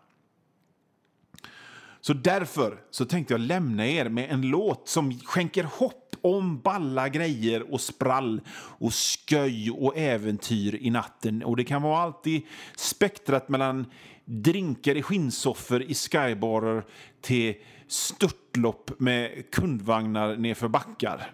Så 2.01 2.13
därför 2.13 2.81
så 2.91 3.05
tänkte 3.05 3.33
jag 3.33 3.41
lämna 3.41 3.87
er 3.87 4.09
med 4.09 4.31
en 4.31 4.41
låt 4.41 4.89
som 4.89 5.19
skänker 5.19 5.63
hopp 5.63 6.15
om 6.21 6.59
balla 6.59 7.09
grejer 7.09 7.73
och 7.73 7.81
sprall 7.81 8.41
och 8.57 8.93
sköj 8.93 9.71
och 9.71 9.97
äventyr 9.97 10.75
i 10.75 10.89
natten. 10.89 11.43
Och 11.43 11.57
Det 11.57 11.63
kan 11.63 11.81
vara 11.81 11.99
allt 11.99 12.27
i 12.27 12.45
spektrat 12.75 13.49
mellan 13.49 13.85
drinkar 14.25 14.95
i 14.95 15.03
skinnsoffor 15.03 15.81
i 15.81 15.93
skybarer 15.93 16.83
till 17.21 17.55
störtlopp 17.87 18.99
med 18.99 19.51
kundvagnar 19.51 20.35
nedför 20.35 20.67
backar. 20.67 21.31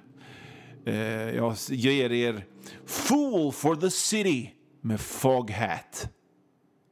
Eh, 0.86 0.96
jag 1.36 1.56
ger 1.70 2.12
er 2.12 2.46
Fool 2.86 3.52
for 3.52 3.76
the 3.76 3.92
City 3.92 4.54
med 4.82 5.00
Foghat. 5.00 6.10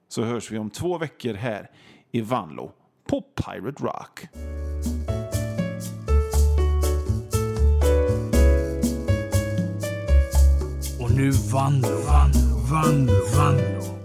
Så 0.08 0.24
hörs 0.24 0.52
vi 0.52 0.58
om 0.58 0.70
två 0.70 0.98
veckor 0.98 1.34
här 1.34 1.70
i 2.12 2.22
Vanlo 2.22 2.72
på 3.08 3.22
Pirate 3.22 3.84
Rock. 3.84 4.28
Och 11.00 11.12
nu 11.16 11.32
Vanlo, 11.32 12.02
Vanlo, 12.08 12.58
Vanlo, 12.72 13.14
Vanlo. 13.38 13.99